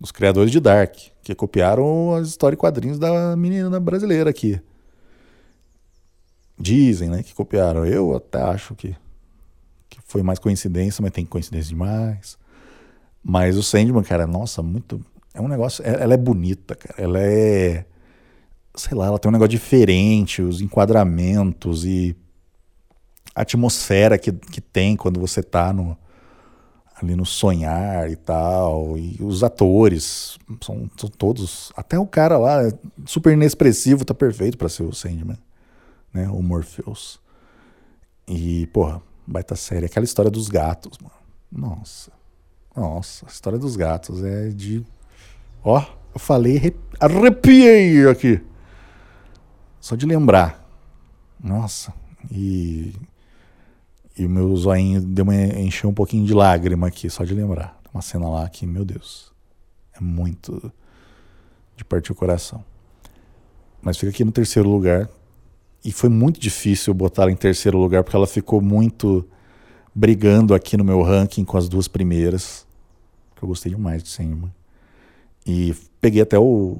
dos 0.00 0.12
criadores 0.12 0.52
de 0.52 0.60
Dark, 0.60 0.94
que 1.24 1.34
copiaram 1.34 2.14
as 2.14 2.28
histórias 2.28 2.56
e 2.56 2.60
quadrinhos 2.60 2.98
da 3.00 3.34
menina 3.36 3.80
brasileira 3.80 4.30
aqui. 4.30 4.60
Dizem, 6.58 7.08
né, 7.08 7.22
que 7.22 7.34
copiaram. 7.34 7.84
Eu 7.84 8.16
até 8.16 8.40
acho 8.40 8.74
que, 8.74 8.96
que 9.88 9.98
foi 10.06 10.22
mais 10.22 10.38
coincidência, 10.38 11.02
mas 11.02 11.12
tem 11.12 11.24
coincidência 11.24 11.68
demais. 11.68 12.38
Mas 13.22 13.56
o 13.56 13.62
Sandman, 13.62 14.02
cara, 14.02 14.26
nossa, 14.26 14.62
muito. 14.62 15.04
É 15.34 15.40
um 15.40 15.48
negócio. 15.48 15.84
É, 15.86 16.02
ela 16.02 16.14
é 16.14 16.16
bonita, 16.16 16.74
cara. 16.74 16.94
Ela 16.96 17.20
é 17.20 17.84
sei 18.76 18.96
lá, 18.96 19.06
ela 19.06 19.18
tem 19.18 19.28
um 19.28 19.32
negócio 19.32 19.50
diferente, 19.50 20.42
os 20.42 20.60
enquadramentos 20.60 21.84
e 21.84 22.14
a 23.34 23.42
atmosfera 23.42 24.18
que, 24.18 24.32
que 24.32 24.60
tem 24.60 24.96
quando 24.96 25.18
você 25.18 25.42
tá 25.42 25.72
no, 25.72 25.96
ali 27.00 27.16
no 27.16 27.26
sonhar 27.26 28.10
e 28.10 28.16
tal. 28.16 28.96
E 28.96 29.16
os 29.20 29.42
atores 29.42 30.38
são, 30.60 30.90
são 30.96 31.08
todos. 31.08 31.72
Até 31.76 31.98
o 31.98 32.06
cara 32.06 32.38
lá, 32.38 32.60
super 33.06 33.32
inexpressivo, 33.32 34.04
tá 34.04 34.14
perfeito 34.14 34.56
para 34.58 34.68
ser 34.68 34.84
o 34.84 34.92
Sandman, 34.92 35.38
né? 36.12 36.28
O 36.28 36.42
Morpheus. 36.42 37.20
E, 38.26 38.66
porra, 38.68 39.02
baita 39.26 39.54
série. 39.56 39.86
Aquela 39.86 40.04
história 40.04 40.30
dos 40.30 40.48
gatos, 40.48 40.98
mano. 40.98 41.14
Nossa. 41.50 42.12
Nossa, 42.74 43.26
a 43.26 43.28
história 43.28 43.58
dos 43.58 43.76
gatos 43.76 44.22
é 44.22 44.48
de. 44.48 44.84
Ó, 45.64 45.82
eu 46.14 46.20
falei, 46.20 46.76
arrepiei 47.00 48.06
aqui. 48.08 48.40
Só 49.80 49.96
de 49.96 50.04
lembrar. 50.04 50.62
Nossa. 51.42 51.92
E. 52.30 52.94
E 54.18 54.24
o 54.24 54.30
meu 54.30 54.56
zoinho 54.56 55.02
deu 55.02 55.24
uma, 55.24 55.34
encheu 55.34 55.90
um 55.90 55.94
pouquinho 55.94 56.24
de 56.24 56.32
lágrima 56.32 56.86
aqui, 56.86 57.10
só 57.10 57.22
de 57.24 57.34
lembrar. 57.34 57.78
Uma 57.92 58.00
cena 58.02 58.28
lá 58.28 58.48
que, 58.48 58.66
meu 58.66 58.84
Deus. 58.84 59.32
É 59.94 60.00
muito. 60.00 60.72
de 61.76 61.84
partir 61.84 62.12
o 62.12 62.14
coração. 62.14 62.64
Mas 63.80 63.96
fica 63.98 64.10
aqui 64.10 64.24
no 64.24 64.32
terceiro 64.32 64.68
lugar. 64.68 65.08
E 65.84 65.92
foi 65.92 66.08
muito 66.08 66.40
difícil 66.40 66.92
botar 66.92 67.22
ela 67.22 67.32
em 67.32 67.36
terceiro 67.36 67.78
lugar, 67.78 68.02
porque 68.02 68.16
ela 68.16 68.26
ficou 68.26 68.60
muito 68.60 69.26
brigando 69.94 70.54
aqui 70.54 70.76
no 70.76 70.84
meu 70.84 71.00
ranking 71.02 71.44
com 71.44 71.56
as 71.56 71.68
duas 71.68 71.88
primeiras. 71.88 72.66
Que 73.34 73.42
eu 73.42 73.48
gostei 73.48 73.72
demais 73.72 74.02
de 74.02 74.08
Sandman. 74.08 74.52
E 75.46 75.74
peguei 76.00 76.22
até 76.22 76.38
o, 76.38 76.76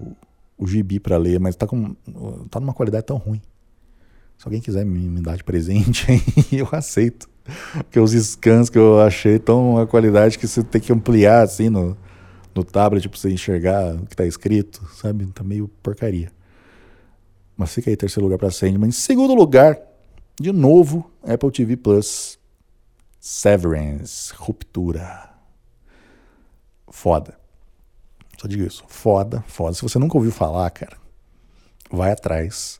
o 0.59 0.67
gibi 0.67 0.99
para 0.99 1.17
ler, 1.17 1.39
mas 1.39 1.55
tá, 1.55 1.67
com, 1.67 1.95
tá 2.51 2.59
numa 2.59 2.75
qualidade 2.75 3.07
tão 3.07 3.17
ruim. 3.17 3.41
Se 4.37 4.47
alguém 4.47 4.61
quiser 4.61 4.85
me, 4.85 5.01
me 5.09 5.21
dar 5.21 5.37
de 5.37 5.45
presente, 5.45 6.07
eu 6.53 6.69
aceito. 6.73 7.29
Porque 7.75 8.01
os 8.01 8.13
scans 8.13 8.69
que 8.69 8.77
eu 8.77 9.01
achei 9.01 9.37
estão 9.37 9.73
uma 9.75 9.87
qualidade 9.87 10.39
que 10.39 10.47
você 10.47 10.63
tem 10.63 10.81
que 10.81 10.93
ampliar 10.93 11.43
assim 11.43 11.71
no, 11.71 11.97
no 12.55 12.65
tablet 12.65 13.09
para 13.09 13.19
você 13.19 13.31
enxergar 13.31 13.95
o 13.95 14.07
que 14.07 14.17
tá 14.17 14.27
escrito, 14.27 14.83
sabe? 14.95 15.27
Tá 15.27 15.45
meio 15.45 15.69
porcaria. 15.83 16.31
Mas 17.57 17.73
fica 17.73 17.91
aí, 17.91 17.97
terceiro 17.97 18.25
lugar 18.25 18.39
para 18.39 18.51
Sandman. 18.51 18.89
Em 18.89 18.93
segundo 18.93 19.35
lugar, 19.35 19.81
de 20.39 20.53
novo, 20.53 21.11
Apple 21.23 21.51
TV 21.51 21.77
Plus. 21.77 22.39
Severance, 23.19 24.33
Ruptura. 24.37 25.31
Foda. 26.89 27.39
Só 28.39 28.47
digo 28.47 28.63
isso. 28.63 28.85
Foda, 28.87 29.43
foda. 29.49 29.75
Se 29.75 29.83
você 29.83 29.99
nunca 29.99 30.17
ouviu 30.17 30.31
falar, 30.31 30.71
cara, 30.71 30.97
vai 31.91 32.13
atrás. 32.13 32.79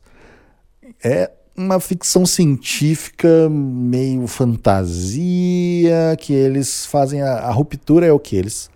É 1.03 1.31
uma 1.55 1.79
ficção 1.79 2.25
científica 2.25 3.49
meio 3.49 4.27
fantasia, 4.27 6.15
que 6.19 6.31
eles 6.31 6.85
fazem 6.85 7.23
a, 7.23 7.39
a 7.39 7.51
ruptura 7.51 8.05
é 8.05 8.11
o 8.11 8.19
que 8.19 8.35
eles 8.35 8.69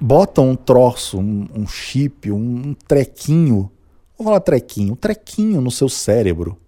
botam 0.00 0.50
um 0.50 0.56
troço, 0.56 1.18
um, 1.18 1.46
um 1.54 1.66
chip, 1.66 2.30
um, 2.30 2.68
um 2.68 2.74
trequinho, 2.74 3.70
vou 4.16 4.26
falar 4.26 4.40
trequinho, 4.40 4.92
um 4.92 4.96
trequinho 4.96 5.60
no 5.60 5.70
seu 5.70 5.88
cérebro 5.88 6.58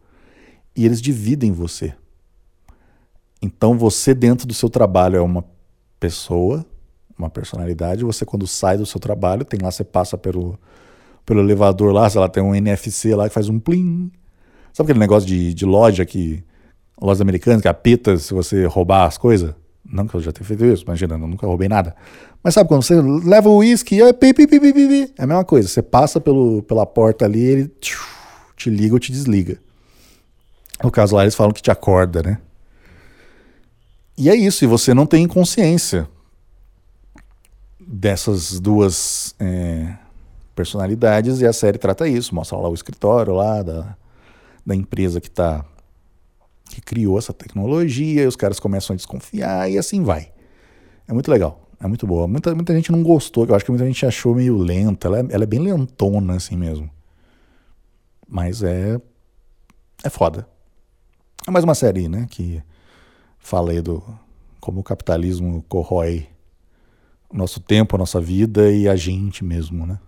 e 0.77 0.85
eles 0.85 1.01
dividem 1.01 1.53
você. 1.53 1.95
Então 3.41 3.79
você 3.79 4.15
dentro 4.15 4.47
do 4.47 4.55
seu 4.55 4.69
trabalho 4.69 5.17
é 5.17 5.21
uma 5.21 5.45
pessoa 5.99 6.65
uma 7.19 7.29
personalidade, 7.29 8.05
você 8.05 8.25
quando 8.25 8.47
sai 8.47 8.79
do 8.79 8.87
seu 8.87 9.01
trabalho, 9.01 9.45
tem 9.45 9.59
lá, 9.61 9.71
você 9.71 9.83
passa 9.83 10.17
pelo, 10.17 10.59
pelo 11.27 11.41
elevador 11.41 11.93
lá, 11.93 12.09
sei 12.09 12.21
lá, 12.21 12.29
tem 12.29 12.43
um 12.43 12.55
NFC 12.55 13.15
lá 13.15 13.29
que 13.29 13.35
faz 13.35 13.49
um 13.49 13.59
plim. 13.59 14.11
Sabe 14.73 14.87
aquele 14.87 15.01
negócio 15.01 15.29
de, 15.29 15.53
de 15.53 15.67
loja 15.67 16.07
que. 16.07 16.45
Lojas 17.01 17.21
americanas 17.21 17.63
que 17.63 17.69
apita 17.69 18.17
se 18.17 18.35
você 18.35 18.67
roubar 18.67 19.07
as 19.07 19.17
coisas? 19.17 19.55
Não 19.91 20.07
que 20.07 20.15
eu 20.15 20.21
já 20.21 20.31
tenha 20.31 20.47
feito 20.47 20.65
isso, 20.67 20.85
imagina, 20.85 21.15
eu 21.15 21.19
nunca 21.19 21.47
roubei 21.47 21.69
nada. 21.69 21.97
Mas 22.43 22.55
sabe 22.55 22.69
quando 22.69 22.83
você 22.83 23.01
leva 23.01 23.49
o 23.49 23.57
uísque, 23.57 24.01
é, 24.01 24.09
é 24.09 25.23
a 25.23 25.27
mesma 25.27 25.45
coisa, 25.45 25.67
você 25.67 25.83
passa 25.83 26.21
pelo, 26.21 26.63
pela 26.63 26.85
porta 26.85 27.25
ali, 27.25 27.41
ele 27.41 27.73
te 28.55 28.69
liga 28.69 28.95
ou 28.95 28.99
te 28.99 29.11
desliga. 29.11 29.59
No 30.83 30.91
caso 30.91 31.17
lá, 31.17 31.23
eles 31.23 31.35
falam 31.35 31.53
que 31.53 31.63
te 31.63 31.71
acorda, 31.71 32.23
né? 32.23 32.39
E 34.17 34.29
é 34.29 34.37
isso, 34.37 34.65
e 34.65 34.67
você 34.67 34.93
não 34.93 35.07
tem 35.07 35.27
consciência 35.27 36.09
dessas 37.81 38.61
duas 38.61 39.35
é, 39.39 39.95
personalidades 40.55 41.41
e 41.41 41.47
a 41.47 41.53
série 41.53 41.79
trata 41.79 42.07
isso, 42.07 42.35
mostra 42.35 42.59
lá 42.59 42.69
o 42.69 42.75
escritório 42.75 43.33
lá 43.33 43.63
da, 43.63 43.97
da 44.67 44.75
empresa 44.75 45.21
que 45.21 45.31
tá 45.31 45.65
que 46.69 46.81
criou 46.81 47.19
essa 47.19 47.33
tecnologia, 47.33 48.23
e 48.23 48.27
os 48.27 48.37
caras 48.37 48.61
começam 48.61 48.95
a 48.95 48.97
desconfiar 48.97 49.71
e 49.71 49.79
assim 49.79 50.03
vai. 50.03 50.33
É 51.07 51.13
muito 51.13 51.31
legal, 51.31 51.69
é 51.81 51.87
muito 51.87 52.07
boa. 52.07 52.29
Muita, 52.29 52.55
muita 52.55 52.75
gente 52.75 52.93
não 52.93 53.03
gostou, 53.03 53.47
eu 53.47 53.55
acho 53.55 53.65
que 53.65 53.71
muita 53.71 53.87
gente 53.87 54.05
achou 54.05 54.35
meio 54.35 54.57
lenta, 54.57 55.09
ela 55.09 55.21
é, 55.21 55.27
ela 55.31 55.45
é 55.45 55.47
bem 55.47 55.61
lentona 55.61 56.37
assim 56.37 56.57
mesmo. 56.57 56.91
Mas 58.29 58.63
é 58.63 59.01
é 60.05 60.11
foda. 60.11 60.47
É 61.47 61.51
mais 61.51 61.65
uma 61.65 61.75
série, 61.75 62.09
né, 62.09 62.27
que 62.31 62.63
fala 63.39 63.73
aí 63.73 63.81
do 63.81 64.03
como 64.61 64.81
o 64.81 64.85
capitalismo 64.85 65.65
corrói 65.69 66.29
o 67.31 67.37
nosso 67.37 67.61
tempo, 67.61 67.97
a 67.97 67.99
nossa 67.99 68.21
vida 68.21 68.71
e 68.71 68.89
a 68.89 68.97
gente 68.97 69.45
mesmo, 69.45 69.87
né? 69.87 69.99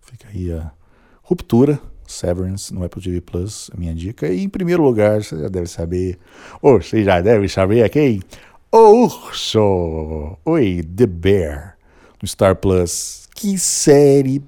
Fica 0.00 0.28
aí 0.28 0.50
a 0.52 0.72
ruptura 1.22 1.78
Severance 2.08 2.72
no 2.72 2.84
Apple 2.84 3.02
TV 3.02 3.20
Plus, 3.20 3.70
minha 3.76 3.94
dica. 3.94 4.26
E 4.28 4.42
em 4.42 4.48
primeiro 4.48 4.82
lugar, 4.82 5.22
você 5.22 5.38
já 5.38 5.48
deve 5.48 5.66
saber, 5.66 6.18
ou 6.62 6.80
você 6.80 7.04
já 7.04 7.20
deve 7.20 7.48
saber 7.48 7.80
é 7.80 7.88
quem? 7.88 8.20
O 8.72 9.04
Urso! 9.04 10.36
Oi, 10.44 10.82
The 10.82 11.06
Bear, 11.06 11.76
no 12.20 12.26
Star 12.26 12.56
Plus. 12.56 13.28
Que 13.34 13.58
série 13.58 14.42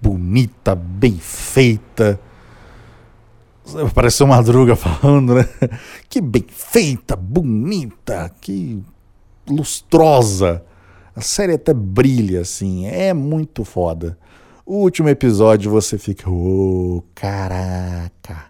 bonita, 0.00 0.74
bem 0.74 1.16
feita. 1.18 2.18
Pareceu 3.94 4.26
Madruga 4.26 4.74
falando, 4.74 5.34
né? 5.34 5.48
Que 6.08 6.20
bem 6.20 6.44
feita, 6.48 7.14
bonita, 7.14 8.34
que 8.40 8.82
lustrosa. 9.48 10.64
A 11.14 11.20
série 11.20 11.54
até 11.54 11.74
brilha, 11.74 12.40
assim. 12.40 12.86
É 12.86 13.12
muito 13.12 13.64
foda. 13.64 14.18
O 14.70 14.82
último 14.82 15.08
episódio 15.08 15.70
você 15.70 15.96
fica, 15.96 16.28
ô, 16.28 16.98
oh, 16.98 17.02
caraca. 17.14 18.48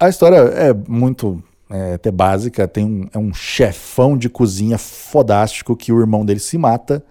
A 0.00 0.08
história 0.08 0.36
é 0.36 0.72
muito 0.72 1.44
é, 1.68 1.92
até 1.92 2.10
básica. 2.10 2.66
Tem 2.66 2.82
um, 2.82 3.06
é 3.12 3.18
um 3.18 3.34
chefão 3.34 4.16
de 4.16 4.30
cozinha 4.30 4.78
fodástico 4.78 5.76
que 5.76 5.92
o 5.92 6.00
irmão 6.00 6.24
dele 6.24 6.40
se 6.40 6.56
mata 6.56 7.04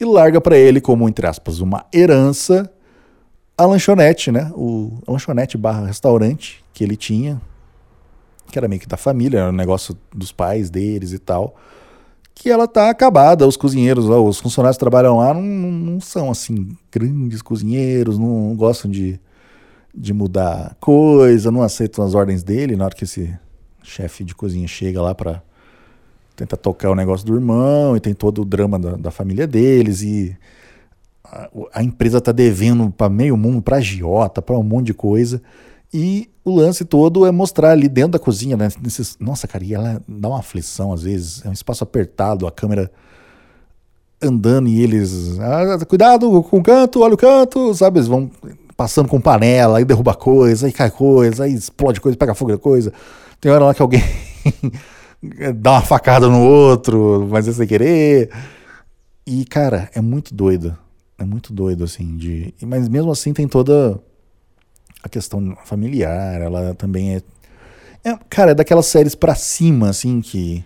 e 0.00 0.06
larga 0.06 0.40
para 0.40 0.56
ele 0.56 0.80
como, 0.80 1.06
entre 1.06 1.26
aspas, 1.26 1.60
uma 1.60 1.84
herança 1.94 2.72
a 3.58 3.66
lanchonete, 3.66 4.32
né? 4.32 4.50
O, 4.54 5.02
lanchonete 5.06 5.58
barra 5.58 5.84
restaurante 5.84 6.64
que 6.72 6.82
ele 6.82 6.96
tinha, 6.96 7.42
que 8.50 8.58
era 8.58 8.66
meio 8.66 8.80
que 8.80 8.88
da 8.88 8.96
família, 8.96 9.40
era 9.40 9.50
um 9.50 9.52
negócio 9.52 9.94
dos 10.16 10.32
pais 10.32 10.70
deles 10.70 11.12
e 11.12 11.18
tal 11.18 11.54
que 12.40 12.48
ela 12.48 12.66
tá 12.66 12.88
acabada. 12.88 13.46
Os 13.46 13.54
cozinheiros, 13.54 14.06
os 14.08 14.38
funcionários 14.38 14.78
que 14.78 14.80
trabalham 14.80 15.18
lá 15.18 15.34
não, 15.34 15.42
não 15.42 16.00
são 16.00 16.30
assim 16.30 16.74
grandes 16.90 17.42
cozinheiros, 17.42 18.18
não, 18.18 18.48
não, 18.48 18.56
gostam 18.56 18.90
de, 18.90 19.20
de 19.94 20.14
mudar 20.14 20.74
coisa, 20.80 21.50
não 21.50 21.62
aceitam 21.62 22.02
as 22.02 22.14
ordens 22.14 22.42
dele. 22.42 22.76
Na 22.76 22.86
hora 22.86 22.94
que 22.94 23.04
esse 23.04 23.38
chefe 23.82 24.24
de 24.24 24.34
cozinha 24.34 24.66
chega 24.66 25.02
lá 25.02 25.14
para 25.14 25.42
tentar 26.34 26.56
tocar 26.56 26.90
o 26.90 26.94
negócio 26.94 27.26
do 27.26 27.34
irmão 27.34 27.94
e 27.94 28.00
tem 28.00 28.14
todo 28.14 28.40
o 28.40 28.44
drama 28.46 28.78
da, 28.78 28.92
da 28.92 29.10
família 29.10 29.46
deles 29.46 30.00
e 30.00 30.34
a, 31.22 31.50
a 31.74 31.82
empresa 31.82 32.22
tá 32.22 32.32
devendo 32.32 32.90
para 32.90 33.10
meio 33.10 33.36
mundo, 33.36 33.60
para 33.60 33.76
agiota, 33.76 34.40
para 34.40 34.56
um 34.56 34.62
monte 34.62 34.86
de 34.86 34.94
coisa. 34.94 35.42
E 35.92 36.30
o 36.44 36.54
lance 36.54 36.84
todo 36.84 37.26
é 37.26 37.32
mostrar 37.32 37.70
ali 37.72 37.88
dentro 37.88 38.12
da 38.12 38.18
cozinha, 38.18 38.56
né? 38.56 38.68
Nesses, 38.80 39.16
nossa, 39.18 39.48
cara, 39.48 39.64
e 39.64 39.74
ela 39.74 40.02
dá 40.06 40.28
uma 40.28 40.38
aflição 40.38 40.92
às 40.92 41.02
vezes. 41.02 41.44
É 41.44 41.48
um 41.48 41.52
espaço 41.52 41.82
apertado, 41.82 42.46
a 42.46 42.52
câmera 42.52 42.90
andando 44.22 44.68
e 44.68 44.80
eles. 44.80 45.38
Ah, 45.40 45.84
cuidado 45.84 46.42
com 46.44 46.58
o 46.58 46.62
canto, 46.62 47.00
olha 47.00 47.14
o 47.14 47.18
canto, 47.18 47.74
sabe? 47.74 47.98
Eles 47.98 48.08
vão 48.08 48.30
passando 48.76 49.08
com 49.08 49.20
panela, 49.20 49.78
aí 49.78 49.84
derruba 49.84 50.14
coisa, 50.14 50.66
aí 50.66 50.72
cai 50.72 50.90
coisa, 50.90 51.44
aí 51.44 51.52
explode 51.52 52.00
coisa, 52.00 52.16
pega 52.16 52.34
fogo 52.34 52.52
da 52.52 52.58
coisa. 52.58 52.92
Tem 53.40 53.50
hora 53.50 53.66
lá 53.66 53.74
que 53.74 53.82
alguém 53.82 54.02
dá 55.56 55.72
uma 55.72 55.82
facada 55.82 56.28
no 56.28 56.40
outro, 56.40 57.26
mas 57.30 57.48
é 57.48 57.52
sem 57.52 57.66
querer. 57.66 58.30
E, 59.26 59.44
cara, 59.44 59.90
é 59.94 60.00
muito 60.00 60.34
doido. 60.34 60.76
É 61.18 61.24
muito 61.24 61.52
doido, 61.52 61.84
assim. 61.84 62.16
De... 62.16 62.54
Mas 62.62 62.88
mesmo 62.88 63.10
assim 63.10 63.32
tem 63.32 63.46
toda 63.46 64.00
a 65.02 65.08
questão 65.08 65.56
familiar, 65.64 66.40
ela 66.40 66.74
também 66.74 67.16
é, 67.16 67.22
é 68.04 68.18
cara, 68.28 68.52
é 68.52 68.54
daquelas 68.54 68.86
séries 68.86 69.14
para 69.14 69.34
cima 69.34 69.88
assim 69.88 70.20
que 70.20 70.64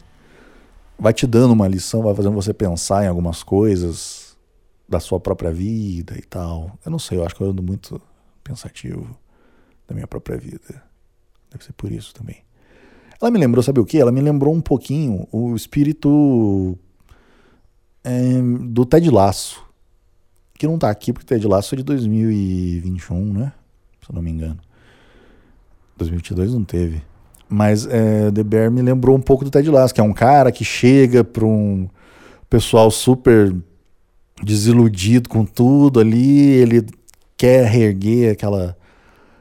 vai 0.98 1.12
te 1.12 1.26
dando 1.26 1.52
uma 1.52 1.68
lição, 1.68 2.02
vai 2.02 2.14
fazendo 2.14 2.34
você 2.34 2.52
pensar 2.52 3.04
em 3.04 3.08
algumas 3.08 3.42
coisas 3.42 4.36
da 4.88 5.00
sua 5.00 5.18
própria 5.18 5.50
vida 5.50 6.14
e 6.16 6.22
tal. 6.22 6.78
Eu 6.84 6.90
não 6.90 6.98
sei, 6.98 7.18
eu 7.18 7.24
acho 7.24 7.34
que 7.34 7.40
eu 7.40 7.50
ando 7.50 7.62
muito 7.62 8.00
pensativo 8.42 9.16
da 9.88 9.94
minha 9.94 10.06
própria 10.06 10.36
vida. 10.36 10.82
Deve 11.50 11.64
ser 11.64 11.72
por 11.72 11.90
isso 11.90 12.12
também. 12.14 12.42
Ela 13.20 13.30
me 13.30 13.38
lembrou, 13.38 13.62
sabe 13.62 13.80
o 13.80 13.84
que? 13.84 13.98
Ela 13.98 14.12
me 14.12 14.20
lembrou 14.20 14.54
um 14.54 14.60
pouquinho 14.60 15.26
o 15.32 15.54
espírito 15.54 16.76
é, 18.02 18.40
do 18.68 18.84
Ted 18.84 19.08
Laço. 19.10 19.64
Que 20.54 20.66
não 20.66 20.78
tá 20.78 20.90
aqui 20.90 21.12
porque 21.12 21.26
Ted 21.26 21.46
Laço 21.46 21.74
é 21.74 21.78
de 21.78 21.84
2021, 21.84 23.32
né? 23.32 23.52
Se 24.04 24.10
eu 24.10 24.14
não 24.14 24.22
me 24.22 24.30
engano. 24.30 24.58
2022 25.96 26.54
não 26.54 26.64
teve. 26.64 27.02
Mas 27.48 27.86
é, 27.86 28.30
The 28.30 28.42
Bear 28.42 28.70
me 28.70 28.82
lembrou 28.82 29.16
um 29.16 29.20
pouco 29.20 29.44
do 29.44 29.50
Ted 29.50 29.68
Lasso, 29.70 29.94
que 29.94 30.00
é 30.00 30.04
um 30.04 30.12
cara 30.12 30.50
que 30.50 30.64
chega 30.64 31.22
para 31.22 31.44
um 31.44 31.88
pessoal 32.48 32.90
super 32.90 33.54
desiludido 34.42 35.28
com 35.28 35.44
tudo 35.44 36.00
ali, 36.00 36.40
ele 36.40 36.86
quer 37.36 37.66
reerguer 37.66 38.32
aquela, 38.32 38.76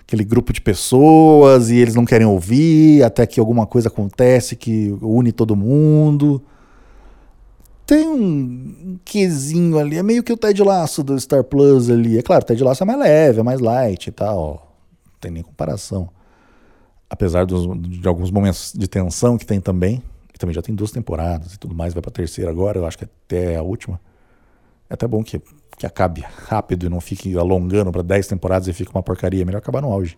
aquele 0.02 0.23
grupo 0.23 0.54
de 0.54 0.62
pessoas 0.62 1.69
e 1.69 1.78
eles 1.78 1.95
não 1.95 2.06
querem 2.06 2.28
ouvir, 2.28 3.04
até 3.04 3.26
que 3.26 3.39
alguma 3.39 3.65
coisa 3.65 3.88
acontece 3.88 4.56
que 4.56 4.95
une 5.02 5.32
todo 5.32 5.56
mundo. 5.56 6.43
Tem 7.86 8.08
um 8.08 8.98
quesinho 9.04 9.78
ali, 9.78 9.98
é 9.98 10.04
meio 10.04 10.24
que 10.24 10.32
o 10.32 10.38
Ted 10.38 10.62
Laço 10.63 11.04
do 11.04 11.19
Star 11.19 11.43
Plus 11.43 11.89
ali. 11.89 12.17
É 12.17 12.22
claro, 12.22 12.43
o 12.43 12.46
Ted 12.46 12.63
Laço 12.63 12.84
é 12.84 12.86
mais 12.86 13.00
leve, 13.00 13.39
é 13.41 13.43
mais 13.43 13.60
light 13.60 14.08
e 14.08 14.12
tal, 14.12 14.74
não 15.06 15.19
tem 15.19 15.32
nem 15.32 15.43
comparação. 15.43 16.10
Apesar 17.10 17.46
dos, 17.46 17.67
de 17.82 18.08
alguns 18.08 18.32
momentos 18.32 18.74
de 18.76 18.88
tensão 18.88 19.38
que 19.38 19.46
tem 19.46 19.60
também, 19.60 20.02
e 20.34 20.38
também 20.38 20.54
já 20.54 20.62
tem 20.62 20.74
duas 20.74 20.91
temporadas 20.91 21.54
e 21.54 21.60
tudo 21.60 21.76
mais, 21.76 21.93
vai 21.93 22.02
pra 22.02 22.10
terceira 22.10 22.50
agora, 22.50 22.80
eu 22.80 22.86
acho 22.86 22.98
que 22.98 23.04
até 23.04 23.58
a 23.58 23.62
última. 23.62 24.00
É 24.89 24.93
até 24.93 25.06
bom 25.06 25.24
que, 25.24 25.41
que 25.78 25.86
acabe 25.86 26.24
rápido 26.48 26.86
e 26.86 26.89
não 26.89 27.02
fique 27.02 27.38
alongando 27.38 27.91
para 27.91 28.02
10 28.02 28.28
temporadas 28.28 28.67
e 28.67 28.74
fique 28.74 28.91
uma 28.93 29.04
porcaria. 29.04 29.41
É 29.41 29.46
melhor 29.46 29.60
acabar 29.60 29.82
no 29.82 29.91
auge. 29.91 30.17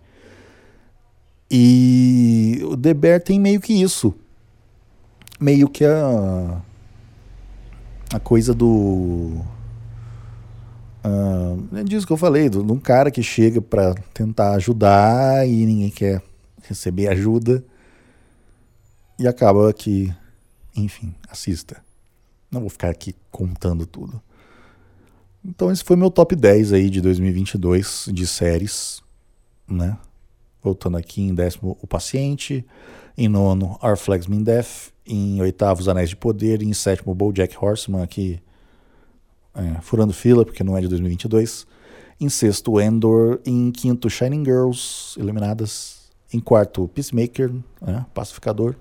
E 1.50 2.62
o 2.64 2.76
The 2.78 2.94
Bear 2.94 3.22
tem 3.22 3.40
meio 3.40 3.60
que 3.60 3.74
isso. 3.74 4.14
Meio 5.40 5.70
que 5.70 5.84
a 5.86 6.62
a 8.14 8.20
coisa 8.20 8.54
do. 8.54 9.42
Uh, 11.04 11.78
é 11.78 11.84
disso 11.84 12.08
que 12.08 12.14
eu 12.14 12.18
falei, 12.18 12.50
de 12.50 12.58
um 12.58 12.80
cara 12.80 13.12
que 13.12 13.22
chega 13.22 13.62
para 13.62 13.94
tentar 14.14 14.54
ajudar 14.54 15.48
e 15.48 15.66
ninguém 15.66 15.90
quer 15.90 16.22
receber 16.64 17.08
ajuda 17.08 17.64
e 19.20 19.28
acaba 19.28 19.72
que, 19.72 20.14
enfim, 20.76 21.14
assista. 21.30 21.78
Não 22.52 22.62
vou 22.62 22.70
ficar 22.70 22.90
aqui 22.90 23.16
contando 23.32 23.86
tudo. 23.86 24.22
Então 25.44 25.72
esse 25.72 25.84
foi 25.84 25.96
meu 25.96 26.10
top 26.10 26.36
10 26.36 26.74
aí 26.74 26.90
de 26.90 27.02
2022 27.02 28.10
de 28.12 28.26
séries, 28.26 29.02
né? 29.68 29.98
Voltando 30.66 30.98
aqui 30.98 31.22
em 31.22 31.36
décimo, 31.36 31.78
O 31.80 31.86
Paciente. 31.86 32.66
Em 33.16 33.28
nono, 33.28 33.78
Our 33.84 33.96
Flags 33.96 34.26
Mean 34.28 34.42
Death. 34.42 34.92
Em 35.06 35.40
oitavo, 35.40 35.80
Os 35.80 35.88
Anéis 35.88 36.10
de 36.10 36.16
Poder. 36.16 36.64
Em 36.64 36.74
sétimo, 36.74 37.14
BoJack 37.14 37.56
Horseman, 37.56 38.02
aqui 38.02 38.42
é, 39.54 39.80
furando 39.82 40.12
fila, 40.12 40.44
porque 40.44 40.64
não 40.64 40.76
é 40.76 40.82
de 40.82 40.88
2022. 40.88 41.68
Em 42.20 42.30
sexto, 42.30 42.82
Endor. 42.82 43.40
Em 43.46 43.72
quinto, 43.72 44.10
Shining 44.10 44.44
Girls, 44.44 45.20
eliminadas. 45.20 46.10
Em 46.34 46.40
quarto, 46.40 46.88
Peacemaker, 46.88 47.54
né, 47.80 48.04
Pacificador. 48.12 48.76